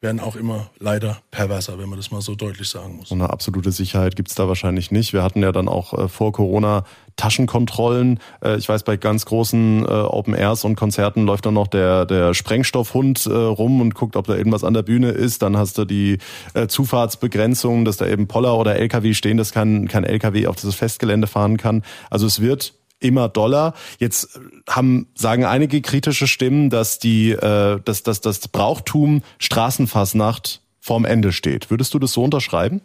werden 0.00 0.18
auch 0.18 0.34
immer 0.34 0.70
leider 0.78 1.18
perverser, 1.30 1.78
wenn 1.78 1.88
man 1.90 1.98
das 1.98 2.10
mal 2.10 2.22
so 2.22 2.34
deutlich 2.34 2.68
sagen 2.68 2.96
muss. 2.96 3.10
So 3.10 3.14
eine 3.14 3.28
absolute 3.28 3.70
Sicherheit 3.70 4.16
gibt's 4.16 4.34
da 4.34 4.48
wahrscheinlich 4.48 4.90
nicht. 4.90 5.12
Wir 5.12 5.22
hatten 5.22 5.42
ja 5.42 5.52
dann 5.52 5.68
auch 5.68 5.92
äh, 5.92 6.08
vor 6.08 6.32
Corona 6.32 6.84
Taschenkontrollen. 7.16 8.18
Äh, 8.42 8.56
ich 8.56 8.66
weiß, 8.66 8.84
bei 8.84 8.96
ganz 8.96 9.26
großen 9.26 9.84
äh, 9.84 9.88
Open 9.88 10.34
Airs 10.34 10.64
und 10.64 10.76
Konzerten 10.76 11.26
läuft 11.26 11.44
dann 11.44 11.54
noch 11.54 11.66
der, 11.66 12.06
der 12.06 12.32
Sprengstoffhund 12.32 13.26
äh, 13.26 13.30
rum 13.30 13.82
und 13.82 13.94
guckt, 13.94 14.16
ob 14.16 14.26
da 14.26 14.36
irgendwas 14.36 14.64
an 14.64 14.72
der 14.72 14.82
Bühne 14.82 15.10
ist. 15.10 15.42
Dann 15.42 15.58
hast 15.58 15.76
du 15.76 15.84
die 15.84 16.16
äh, 16.54 16.66
Zufahrtsbegrenzung, 16.66 17.84
dass 17.84 17.98
da 17.98 18.06
eben 18.06 18.26
Poller 18.26 18.56
oder 18.56 18.76
LKW 18.76 19.12
stehen, 19.12 19.36
dass 19.36 19.52
kein, 19.52 19.86
kein 19.86 20.04
LKW 20.04 20.46
auf 20.46 20.56
dieses 20.56 20.76
Festgelände 20.76 21.26
fahren 21.26 21.58
kann. 21.58 21.82
Also 22.08 22.26
es 22.26 22.40
wird 22.40 22.79
immer 23.00 23.28
doller. 23.28 23.74
Jetzt 23.98 24.38
haben 24.68 25.08
sagen 25.14 25.44
einige 25.44 25.80
kritische 25.80 26.28
Stimmen, 26.28 26.70
dass 26.70 26.98
die 26.98 27.30
äh, 27.30 27.80
dass, 27.84 28.02
dass 28.02 28.20
das 28.20 28.48
Brauchtum 28.48 29.22
Straßenfassnacht 29.38 30.62
vorm 30.80 31.04
Ende 31.04 31.32
steht. 31.32 31.70
Würdest 31.70 31.92
du 31.94 31.98
das 31.98 32.12
so 32.12 32.22
unterschreiben? 32.22 32.80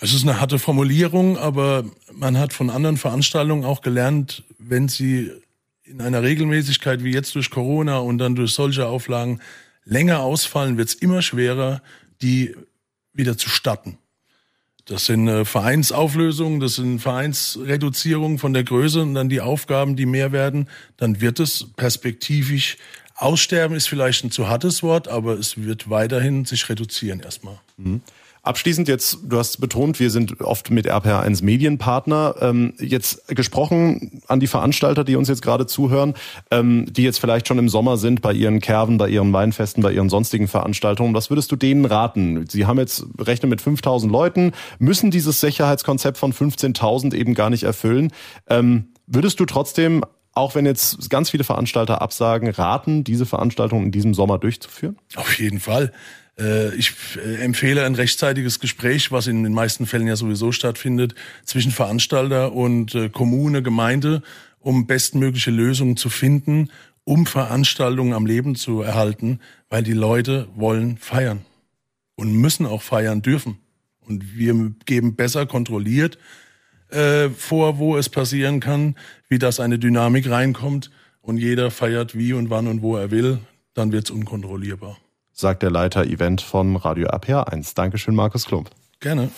Es 0.00 0.12
ist 0.12 0.24
eine 0.24 0.40
harte 0.40 0.58
Formulierung, 0.58 1.38
aber 1.38 1.84
man 2.12 2.38
hat 2.38 2.52
von 2.52 2.68
anderen 2.68 2.96
Veranstaltungen 2.96 3.64
auch 3.64 3.80
gelernt, 3.80 4.44
wenn 4.58 4.88
sie 4.88 5.30
in 5.84 6.00
einer 6.00 6.22
Regelmäßigkeit 6.22 7.02
wie 7.02 7.12
jetzt 7.12 7.34
durch 7.34 7.50
Corona 7.50 7.98
und 7.98 8.18
dann 8.18 8.34
durch 8.34 8.52
solche 8.52 8.86
Auflagen 8.86 9.40
länger 9.84 10.20
ausfallen, 10.20 10.76
wird 10.76 10.88
es 10.88 10.94
immer 10.94 11.22
schwerer, 11.22 11.80
die 12.20 12.56
wieder 13.12 13.38
zu 13.38 13.48
statten. 13.48 13.98
Das 14.86 15.06
sind 15.06 15.26
äh, 15.26 15.44
Vereinsauflösungen, 15.44 16.60
das 16.60 16.76
sind 16.76 17.00
Vereinsreduzierungen 17.00 18.38
von 18.38 18.52
der 18.52 18.62
Größe 18.62 19.02
und 19.02 19.14
dann 19.14 19.28
die 19.28 19.40
Aufgaben, 19.40 19.96
die 19.96 20.06
mehr 20.06 20.30
werden. 20.30 20.68
Dann 20.96 21.20
wird 21.20 21.40
es 21.40 21.66
perspektivisch 21.76 22.76
aussterben, 23.16 23.76
ist 23.76 23.88
vielleicht 23.88 24.24
ein 24.24 24.30
zu 24.30 24.48
hartes 24.48 24.82
Wort, 24.84 25.08
aber 25.08 25.34
es 25.34 25.60
wird 25.62 25.90
weiterhin 25.90 26.44
sich 26.44 26.68
reduzieren 26.68 27.20
erstmal. 27.20 27.58
Mhm. 27.76 28.00
Abschließend 28.46 28.86
jetzt, 28.86 29.18
du 29.24 29.38
hast 29.38 29.60
betont, 29.60 29.98
wir 29.98 30.08
sind 30.08 30.40
oft 30.40 30.70
mit 30.70 30.86
RPR1 30.86 31.42
Medienpartner. 31.42 32.36
Ähm, 32.40 32.74
jetzt 32.78 33.26
gesprochen 33.26 34.22
an 34.28 34.38
die 34.38 34.46
Veranstalter, 34.46 35.02
die 35.02 35.16
uns 35.16 35.26
jetzt 35.26 35.42
gerade 35.42 35.66
zuhören, 35.66 36.14
ähm, 36.52 36.86
die 36.88 37.02
jetzt 37.02 37.18
vielleicht 37.18 37.48
schon 37.48 37.58
im 37.58 37.68
Sommer 37.68 37.96
sind 37.96 38.22
bei 38.22 38.32
ihren 38.32 38.60
Kerven, 38.60 38.98
bei 38.98 39.08
ihren 39.08 39.32
Weinfesten, 39.32 39.82
bei 39.82 39.90
ihren 39.90 40.08
sonstigen 40.08 40.46
Veranstaltungen. 40.46 41.12
Was 41.12 41.28
würdest 41.28 41.50
du 41.50 41.56
denen 41.56 41.86
raten? 41.86 42.44
Sie 42.48 42.66
haben 42.66 42.78
jetzt 42.78 43.04
rechnen 43.18 43.50
mit 43.50 43.60
5000 43.60 44.12
Leuten, 44.12 44.52
müssen 44.78 45.10
dieses 45.10 45.40
Sicherheitskonzept 45.40 46.16
von 46.16 46.32
15.000 46.32 47.14
eben 47.14 47.34
gar 47.34 47.50
nicht 47.50 47.64
erfüllen. 47.64 48.12
Ähm, 48.48 48.92
würdest 49.08 49.40
du 49.40 49.44
trotzdem 49.44 50.04
auch 50.34 50.54
wenn 50.54 50.66
jetzt 50.66 51.08
ganz 51.08 51.30
viele 51.30 51.44
Veranstalter 51.44 52.02
absagen, 52.02 52.50
raten, 52.50 53.04
diese 53.04 53.24
Veranstaltung 53.24 53.84
in 53.84 53.90
diesem 53.90 54.12
Sommer 54.12 54.38
durchzuführen? 54.38 54.98
Auf 55.14 55.38
jeden 55.38 55.60
Fall. 55.60 55.92
Äh, 56.38 56.74
ich 56.74 56.92
äh, 57.16 57.42
empfehle 57.42 57.84
ein 57.84 57.94
rechtzeitiges 57.94 58.60
Gespräch, 58.60 59.10
was 59.12 59.26
in 59.26 59.42
den 59.42 59.52
meisten 59.52 59.86
Fällen 59.86 60.06
ja 60.06 60.16
sowieso 60.16 60.52
stattfindet, 60.52 61.14
zwischen 61.44 61.72
Veranstalter 61.72 62.52
und 62.52 62.94
äh, 62.94 63.08
Kommune, 63.08 63.62
Gemeinde, 63.62 64.22
um 64.60 64.86
bestmögliche 64.86 65.50
Lösungen 65.50 65.96
zu 65.96 66.10
finden, 66.10 66.70
um 67.04 67.26
Veranstaltungen 67.26 68.12
am 68.12 68.26
Leben 68.26 68.56
zu 68.56 68.82
erhalten, 68.82 69.40
weil 69.68 69.82
die 69.82 69.92
Leute 69.92 70.48
wollen 70.56 70.98
feiern 70.98 71.44
und 72.16 72.32
müssen 72.32 72.66
auch 72.66 72.82
feiern 72.82 73.22
dürfen. 73.22 73.58
Und 74.00 74.36
wir 74.36 74.72
geben 74.84 75.16
besser 75.16 75.46
kontrolliert 75.46 76.18
äh, 76.90 77.28
vor, 77.30 77.78
wo 77.78 77.96
es 77.96 78.08
passieren 78.08 78.60
kann, 78.60 78.96
wie 79.28 79.38
das 79.38 79.60
eine 79.60 79.78
Dynamik 79.78 80.28
reinkommt 80.28 80.90
und 81.20 81.38
jeder 81.38 81.70
feiert 81.70 82.16
wie 82.16 82.32
und 82.32 82.50
wann 82.50 82.68
und 82.68 82.82
wo 82.82 82.96
er 82.96 83.10
will, 83.10 83.38
dann 83.74 83.92
wird's 83.92 84.10
unkontrollierbar 84.10 84.96
sagt 85.36 85.62
der 85.62 85.70
Leiter 85.70 86.04
Event 86.04 86.40
von 86.40 86.76
Radio 86.76 87.08
APA 87.08 87.42
1. 87.42 87.74
Dankeschön, 87.74 88.14
Markus 88.14 88.46
Klump. 88.46 88.70
Gerne. 89.00 89.30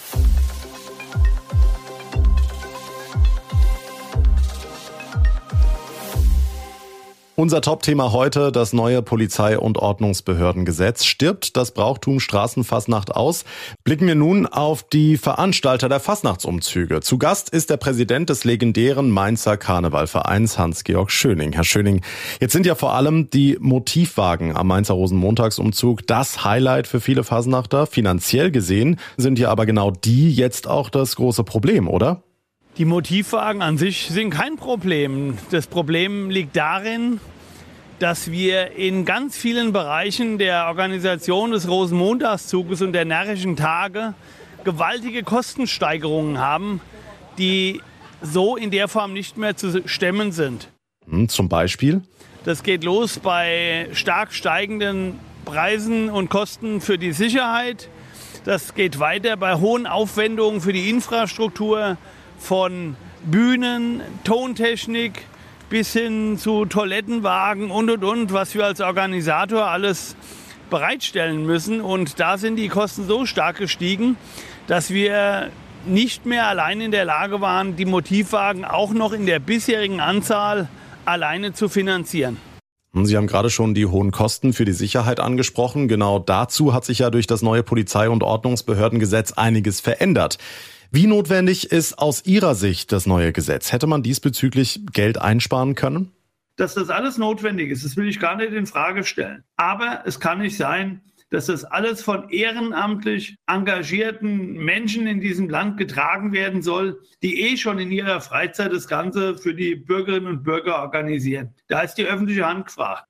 Unser 7.41 7.61
Top-Thema 7.61 8.11
heute, 8.11 8.51
das 8.51 8.73
neue 8.73 9.01
Polizei- 9.01 9.61
und 9.61 9.79
Ordnungsbehördengesetz. 9.79 11.05
Stirbt 11.05 11.57
das 11.57 11.71
Brauchtum 11.71 12.19
Straßenfassnacht 12.19 13.15
aus? 13.15 13.45
Blicken 13.85 14.09
wir 14.09 14.17
nun 14.17 14.47
auf 14.47 14.83
die 14.83 15.17
Veranstalter 15.17 15.89
der 15.89 16.01
Fassnachtsumzüge. 16.01 17.01
Zu 17.01 17.17
Gast 17.17 17.51
ist 17.51 17.71
der 17.71 17.77
Präsident 17.77 18.29
des 18.29 18.43
legendären 18.43 19.09
Mainzer 19.13 19.57
Karnevalvereins, 19.57 20.59
Hans-Georg 20.59 21.13
Schöning. 21.13 21.53
Herr 21.53 21.63
Schöning, 21.63 22.01
jetzt 22.41 22.55
sind 22.55 22.67
ja 22.67 22.75
vor 22.75 22.95
allem 22.95 23.31
die 23.31 23.57
Motivwagen 23.61 24.57
am 24.57 24.67
Mainzer 24.67 24.95
Rosenmontagsumzug 24.95 26.09
das 26.09 26.43
Highlight 26.43 26.89
für 26.89 27.01
viele 27.01 27.23
Fassnachter. 27.23 27.87
Finanziell 27.87 28.51
gesehen 28.51 28.99
sind 29.17 29.39
ja 29.39 29.49
aber 29.49 29.65
genau 29.65 29.93
die 29.93 30.35
jetzt 30.35 30.67
auch 30.67 30.91
das 30.91 31.15
große 31.15 31.45
Problem, 31.45 31.87
oder? 31.87 32.25
Die 32.79 32.85
Motivwagen 32.85 33.61
an 33.61 33.77
sich 33.77 34.07
sind 34.07 34.31
kein 34.31 34.55
Problem. 34.55 35.37
Das 35.51 35.67
Problem 35.67 36.31
liegt 36.31 36.55
darin, 36.55 37.19
dass 37.99 38.31
wir 38.31 38.77
in 38.77 39.05
ganz 39.05 39.37
vielen 39.37 39.73
Bereichen 39.73 40.39
der 40.39 40.67
Organisation 40.69 41.51
des 41.51 41.69
Rosenmontagszuges 41.69 42.81
und 42.81 42.93
der 42.93 43.05
närrischen 43.05 43.57
Tage 43.57 44.15
gewaltige 44.63 45.25
Kostensteigerungen 45.25 46.39
haben, 46.39 46.81
die 47.37 47.81
so 48.23 48.55
in 48.55 48.71
der 48.71 48.87
Form 48.87 49.13
nicht 49.13 49.37
mehr 49.37 49.57
zu 49.57 49.83
stemmen 49.89 50.31
sind. 50.31 50.69
Hm, 51.11 51.29
zum 51.29 51.49
Beispiel? 51.49 52.03
Das 52.45 52.63
geht 52.63 52.85
los 52.85 53.19
bei 53.19 53.89
stark 53.93 54.33
steigenden 54.33 55.19
Preisen 55.45 56.11
und 56.11 56.31
Kosten 56.31 56.81
für 56.81 56.97
die 56.97 57.13
Sicherheit. 57.13 57.89
Das 58.45 58.77
geht 58.77 59.01
weiter 59.01 59.37
bei 59.37 59.57
hohen 59.57 59.89
Aufwendungen 59.89 60.61
für 60.61 60.73
die 60.73 60.91
Infrastruktur, 60.91 61.97
von 62.39 62.97
Bühnen, 63.25 64.01
Tontechnik 64.25 65.27
bis 65.69 65.93
hin 65.93 66.39
zu 66.39 66.65
Toilettenwagen 66.65 67.71
und 67.71 67.91
und 67.91 68.05
und, 68.05 68.33
was 68.33 68.55
wir 68.55 68.65
als 68.65 68.81
Organisator 68.81 69.67
alles 69.67 70.17
bereitstellen 70.71 71.45
müssen. 71.45 71.81
Und 71.81 72.21
da 72.21 72.39
sind 72.39 72.57
die 72.57 72.69
Kosten 72.69 73.07
so 73.07 73.27
stark 73.27 73.59
gestiegen, 73.59 74.17
dass 74.67 74.91
wir 74.91 75.51
nicht 75.87 76.27
mehr 76.27 76.47
allein 76.47 76.81
in 76.81 76.91
der 76.91 77.05
Lage 77.05 77.41
waren, 77.41 77.77
die 77.77 77.85
Motivwagen 77.85 78.65
auch 78.65 78.93
noch 78.93 79.13
in 79.13 79.27
der 79.27 79.39
bisherigen 79.39 80.01
Anzahl 80.01 80.69
alleine 81.05 81.53
zu 81.53 81.69
finanzieren. 81.69 82.37
Sie 82.95 83.17
haben 83.17 83.27
gerade 83.27 83.51
schon 83.51 83.75
die 83.75 83.87
hohen 83.87 84.11
Kosten 84.11 84.53
für 84.53 84.65
die 84.65 84.73
Sicherheit 84.73 85.21
angesprochen. 85.21 85.89
Genau 85.89 86.19
dazu 86.19 86.73
hat 86.73 86.85
sich 86.85 87.01
ja 87.01 87.11
durch 87.11 87.27
das 87.27 87.43
neue 87.43 87.63
Polizei- 87.63 88.09
und 88.09 88.23
Ordnungsbehördengesetz 88.23 89.33
einiges 89.33 89.81
verändert. 89.81 90.39
Wie 90.91 91.07
notwendig 91.07 91.71
ist 91.71 91.99
aus 91.99 92.25
Ihrer 92.25 92.55
Sicht 92.55 92.93
das 92.93 93.05
neue 93.05 93.33
Gesetz? 93.33 93.73
Hätte 93.73 93.87
man 93.87 94.03
diesbezüglich 94.03 94.81
Geld 94.93 95.21
einsparen 95.21 95.75
können? 95.75 96.13
Dass 96.57 96.75
das 96.75 96.89
alles 96.89 97.19
notwendig 97.19 97.71
ist, 97.71 97.85
das 97.85 97.97
will 97.97 98.09
ich 98.09 98.19
gar 98.19 98.37
nicht 98.37 98.53
in 98.53 98.67
Frage 98.67 99.05
stellen. 99.05 99.45
Aber 99.57 100.03
es 100.07 100.19
kann 100.19 100.39
nicht 100.39 100.57
sein, 100.57 101.03
dass 101.29 101.47
das 101.47 101.65
alles 101.65 102.03
von 102.03 102.31
ehrenamtlich 102.31 103.37
engagierten 103.47 104.55
Menschen 104.55 105.07
in 105.07 105.21
diesem 105.21 105.51
Land 105.51 105.77
getragen 105.77 106.33
werden 106.33 106.63
soll, 106.63 107.03
die 107.23 107.43
eh 107.43 107.59
schon 107.59 107.79
in 107.79 107.93
ihrer 107.93 108.23
Freizeit 108.23 108.73
das 108.73 108.89
Ganze 108.89 109.37
für 109.37 109.55
die 109.55 109.77
Bürgerinnen 109.77 110.27
und 110.27 110.43
Bürger 110.43 110.81
organisieren. 110.81 111.55
Da 111.69 111.83
ist 111.83 111.97
die 111.97 112.07
öffentliche 112.07 112.47
Hand 112.47 112.67
gefragt. 112.67 113.05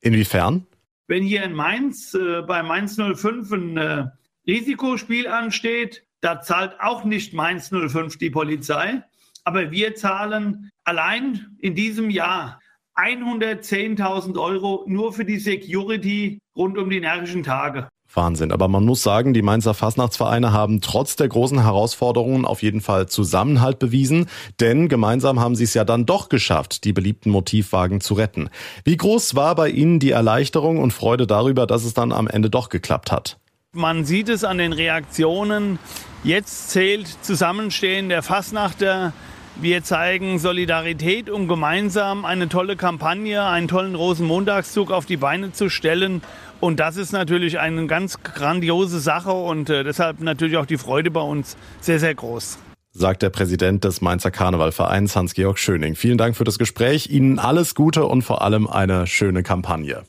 Inwiefern? 0.00 0.68
Wenn 1.08 1.24
hier 1.24 1.42
in 1.42 1.52
Mainz 1.52 2.14
äh, 2.14 2.42
bei 2.42 2.62
Mainz 2.62 2.96
05 2.96 3.52
ein 3.52 3.76
äh, 3.76 4.06
Risikospiel 4.46 5.26
ansteht, 5.26 6.04
da 6.24 6.40
zahlt 6.40 6.80
auch 6.80 7.04
nicht 7.04 7.34
Mainz 7.34 7.70
05 7.70 8.16
die 8.16 8.30
Polizei, 8.30 9.02
aber 9.44 9.70
wir 9.70 9.94
zahlen 9.94 10.70
allein 10.84 11.56
in 11.58 11.74
diesem 11.74 12.08
Jahr 12.08 12.60
110.000 12.96 14.40
Euro 14.40 14.84
nur 14.86 15.12
für 15.12 15.24
die 15.24 15.38
Security 15.38 16.38
rund 16.56 16.78
um 16.78 16.88
die 16.88 17.00
närrischen 17.00 17.42
Tage. 17.42 17.88
Wahnsinn. 18.16 18.52
Aber 18.52 18.68
man 18.68 18.84
muss 18.84 19.02
sagen, 19.02 19.34
die 19.34 19.42
Mainzer 19.42 19.74
Fastnachtsvereine 19.74 20.52
haben 20.52 20.80
trotz 20.80 21.16
der 21.16 21.28
großen 21.28 21.62
Herausforderungen 21.62 22.44
auf 22.44 22.62
jeden 22.62 22.80
Fall 22.80 23.08
Zusammenhalt 23.08 23.78
bewiesen, 23.78 24.26
denn 24.60 24.88
gemeinsam 24.88 25.40
haben 25.40 25.56
sie 25.56 25.64
es 25.64 25.74
ja 25.74 25.84
dann 25.84 26.06
doch 26.06 26.28
geschafft, 26.28 26.84
die 26.84 26.92
beliebten 26.92 27.30
Motivwagen 27.30 28.00
zu 28.00 28.14
retten. 28.14 28.50
Wie 28.84 28.96
groß 28.96 29.34
war 29.34 29.56
bei 29.56 29.68
Ihnen 29.68 29.98
die 29.98 30.12
Erleichterung 30.12 30.78
und 30.78 30.92
Freude 30.92 31.26
darüber, 31.26 31.66
dass 31.66 31.84
es 31.84 31.92
dann 31.92 32.12
am 32.12 32.28
Ende 32.28 32.50
doch 32.50 32.68
geklappt 32.68 33.10
hat? 33.10 33.38
Man 33.76 34.04
sieht 34.04 34.28
es 34.28 34.44
an 34.44 34.58
den 34.58 34.72
Reaktionen. 34.72 35.80
Jetzt 36.22 36.70
zählt 36.70 37.08
Zusammenstehen 37.22 38.08
der 38.08 38.22
Fassnachter. 38.22 39.12
Wir 39.56 39.82
zeigen 39.82 40.38
Solidarität, 40.38 41.28
um 41.28 41.48
gemeinsam 41.48 42.24
eine 42.24 42.48
tolle 42.48 42.76
Kampagne, 42.76 43.44
einen 43.44 43.66
tollen 43.66 43.96
Rosenmontagszug 43.96 44.92
auf 44.92 45.06
die 45.06 45.16
Beine 45.16 45.50
zu 45.50 45.70
stellen. 45.70 46.22
Und 46.60 46.78
das 46.78 46.96
ist 46.96 47.10
natürlich 47.12 47.58
eine 47.58 47.88
ganz 47.88 48.22
grandiose 48.22 49.00
Sache 49.00 49.32
und 49.32 49.68
äh, 49.70 49.82
deshalb 49.82 50.20
natürlich 50.20 50.56
auch 50.56 50.66
die 50.66 50.78
Freude 50.78 51.10
bei 51.10 51.20
uns 51.20 51.56
sehr, 51.80 51.98
sehr 51.98 52.14
groß 52.14 52.58
sagt 52.96 53.22
der 53.22 53.30
Präsident 53.30 53.82
des 53.82 54.02
Mainzer 54.02 54.30
Karnevalvereins 54.30 55.16
Hans-Georg 55.16 55.58
Schöning. 55.58 55.96
Vielen 55.96 56.16
Dank 56.16 56.36
für 56.36 56.44
das 56.44 56.60
Gespräch. 56.60 57.10
Ihnen 57.10 57.40
alles 57.40 57.74
Gute 57.74 58.06
und 58.06 58.22
vor 58.22 58.42
allem 58.42 58.68
eine 58.68 59.08
schöne 59.08 59.42
Kampagne. 59.42 60.04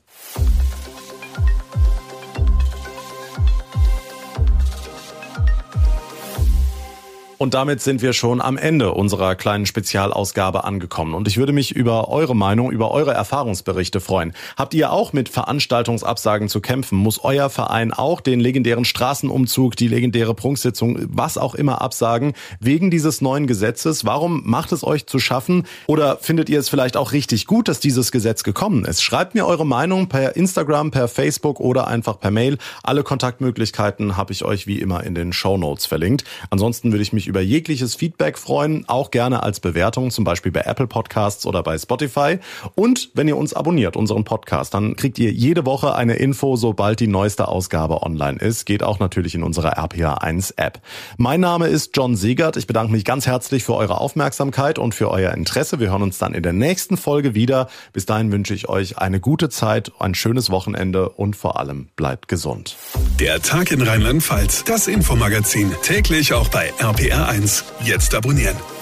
Und 7.38 7.54
damit 7.54 7.82
sind 7.82 8.02
wir 8.02 8.14
schon 8.14 8.40
am 8.40 8.58
Ende 8.58 8.94
unserer 8.94 9.36
kleinen 9.36 9.66
Spezialausgabe 9.66 10.64
angekommen. 10.64 11.14
Und 11.14 11.28
ich 11.28 11.38
würde 11.38 11.52
mich 11.52 11.76
über 11.76 12.08
eure 12.08 12.36
Meinung, 12.36 12.72
über 12.72 12.92
eure 12.92 13.14
Erfahrungsberichte 13.14 14.00
freuen. 14.00 14.34
Habt 14.56 14.74
ihr 14.74 14.92
auch 14.92 15.12
mit 15.12 15.28
Veranstaltungsabsagen 15.28 16.48
zu 16.48 16.62
kämpfen? 16.62 16.98
Muss 16.98 17.24
euer 17.24 17.50
Verein 17.50 17.92
auch 17.92 18.22
den 18.22 18.40
legendären 18.40 18.86
Straßenumzug, 18.86 19.76
die 19.76 19.90
legendäre 19.90 20.34
Prunksitzung, 20.34 20.98
was 21.10 21.38
auch 21.38 21.56
immer 21.56 21.82
absagen, 21.82 22.34
wegen 22.62 22.90
dieses 22.90 23.20
neuen 23.20 23.48
Gesetzes? 23.48 24.06
Warum 24.06 24.44
macht 24.46 24.72
es 24.72 24.86
euch 24.86 25.06
zu 25.06 25.20
schaffen? 25.20 25.66
Oder 25.88 26.18
findet 26.18 26.50
ihr 26.50 26.60
es 26.60 26.70
vielleicht 26.70 26.96
auch 26.96 27.12
richtig 27.12 27.48
gut, 27.48 27.68
dass 27.68 27.82
dieses 27.82 28.14
Gesetz 28.14 28.44
gekommen 28.44 28.86
ist? 28.86 29.02
Schreibt 29.02 29.36
mir 29.36 29.46
eure 29.46 29.66
Meinung 29.66 30.08
per 30.08 30.38
Instagram, 30.38 30.92
per 30.92 31.10
Facebook 31.10 31.60
oder 31.60 31.88
einfach 31.88 32.18
per 32.18 32.32
Mail. 32.32 32.58
Alle 32.82 33.04
Kontaktmöglichkeiten 33.04 34.16
habe 34.16 34.32
ich 34.32 34.46
euch 34.46 34.68
wie 34.68 34.80
immer 34.80 35.04
in 35.04 35.16
den 35.16 35.34
Show 35.34 35.58
Notes 35.58 35.86
verlinkt. 35.86 36.24
Ansonsten 36.50 36.92
würde 36.92 37.04
ich 37.04 37.12
mich 37.12 37.25
mich 37.26 37.28
über 37.28 37.42
jegliches 37.42 37.96
Feedback 37.96 38.38
freuen, 38.38 38.86
auch 38.88 39.10
gerne 39.12 39.42
als 39.42 39.60
Bewertung, 39.60 40.12
zum 40.12 40.24
Beispiel 40.24 40.52
bei 40.52 40.62
Apple 40.62 40.88
Podcasts 40.88 41.46
oder 41.46 41.64
bei 41.64 41.78
Spotify. 41.78 42.38
Und 42.76 43.10
wenn 43.14 43.28
ihr 43.28 43.38
uns 43.38 43.54
abonniert, 43.54 43.98
unseren 43.98 44.24
Podcast, 44.24 44.74
dann 44.74 44.96
kriegt 44.96 45.18
ihr 45.18 45.32
jede 45.32 45.66
Woche 45.66 45.96
eine 45.96 46.16
Info, 46.16 46.56
sobald 46.56 47.00
die 47.00 47.08
neueste 47.08 47.48
Ausgabe 47.48 48.04
online 48.04 48.40
ist. 48.40 48.66
Geht 48.66 48.84
auch 48.84 49.00
natürlich 49.00 49.34
in 49.36 49.44
unserer 49.44 49.78
RPA1 49.78 50.54
App. 50.58 50.82
Mein 51.18 51.40
Name 51.40 51.68
ist 51.68 51.96
John 51.96 52.16
Siegert. 52.16 52.58
Ich 52.58 52.68
bedanke 52.68 52.92
mich 52.92 53.06
ganz 53.06 53.26
herzlich 53.26 53.64
für 53.64 53.76
eure 53.76 54.00
Aufmerksamkeit 54.00 54.78
und 54.78 54.94
für 54.94 55.10
euer 55.10 55.34
Interesse. 55.34 55.80
Wir 55.80 55.90
hören 55.90 56.04
uns 56.04 56.18
dann 56.18 56.34
in 56.34 56.44
der 56.44 56.54
nächsten 56.54 56.98
Folge 56.98 57.34
wieder. 57.34 57.68
Bis 57.94 58.06
dahin 58.06 58.32
wünsche 58.32 58.54
ich 58.54 58.70
euch 58.70 59.00
eine 59.00 59.20
gute 59.20 59.50
Zeit, 59.50 59.92
ein 60.00 60.14
schönes 60.14 60.50
Wochenende 60.50 61.10
und 61.10 61.36
vor 61.36 61.60
allem 61.60 61.88
bleibt 61.96 62.28
gesund. 62.28 62.76
Der 63.20 63.42
Tag 63.42 63.72
in 63.72 63.82
Rheinland-Pfalz, 63.82 64.64
das 64.66 64.88
Infomagazin, 64.88 65.72
täglich 65.82 66.34
auch 66.34 66.50
bei 66.50 66.72
RPA 66.80 67.15
RPR1. 67.16 67.64
Jetzt 67.84 68.14
abonnieren. 68.14 68.75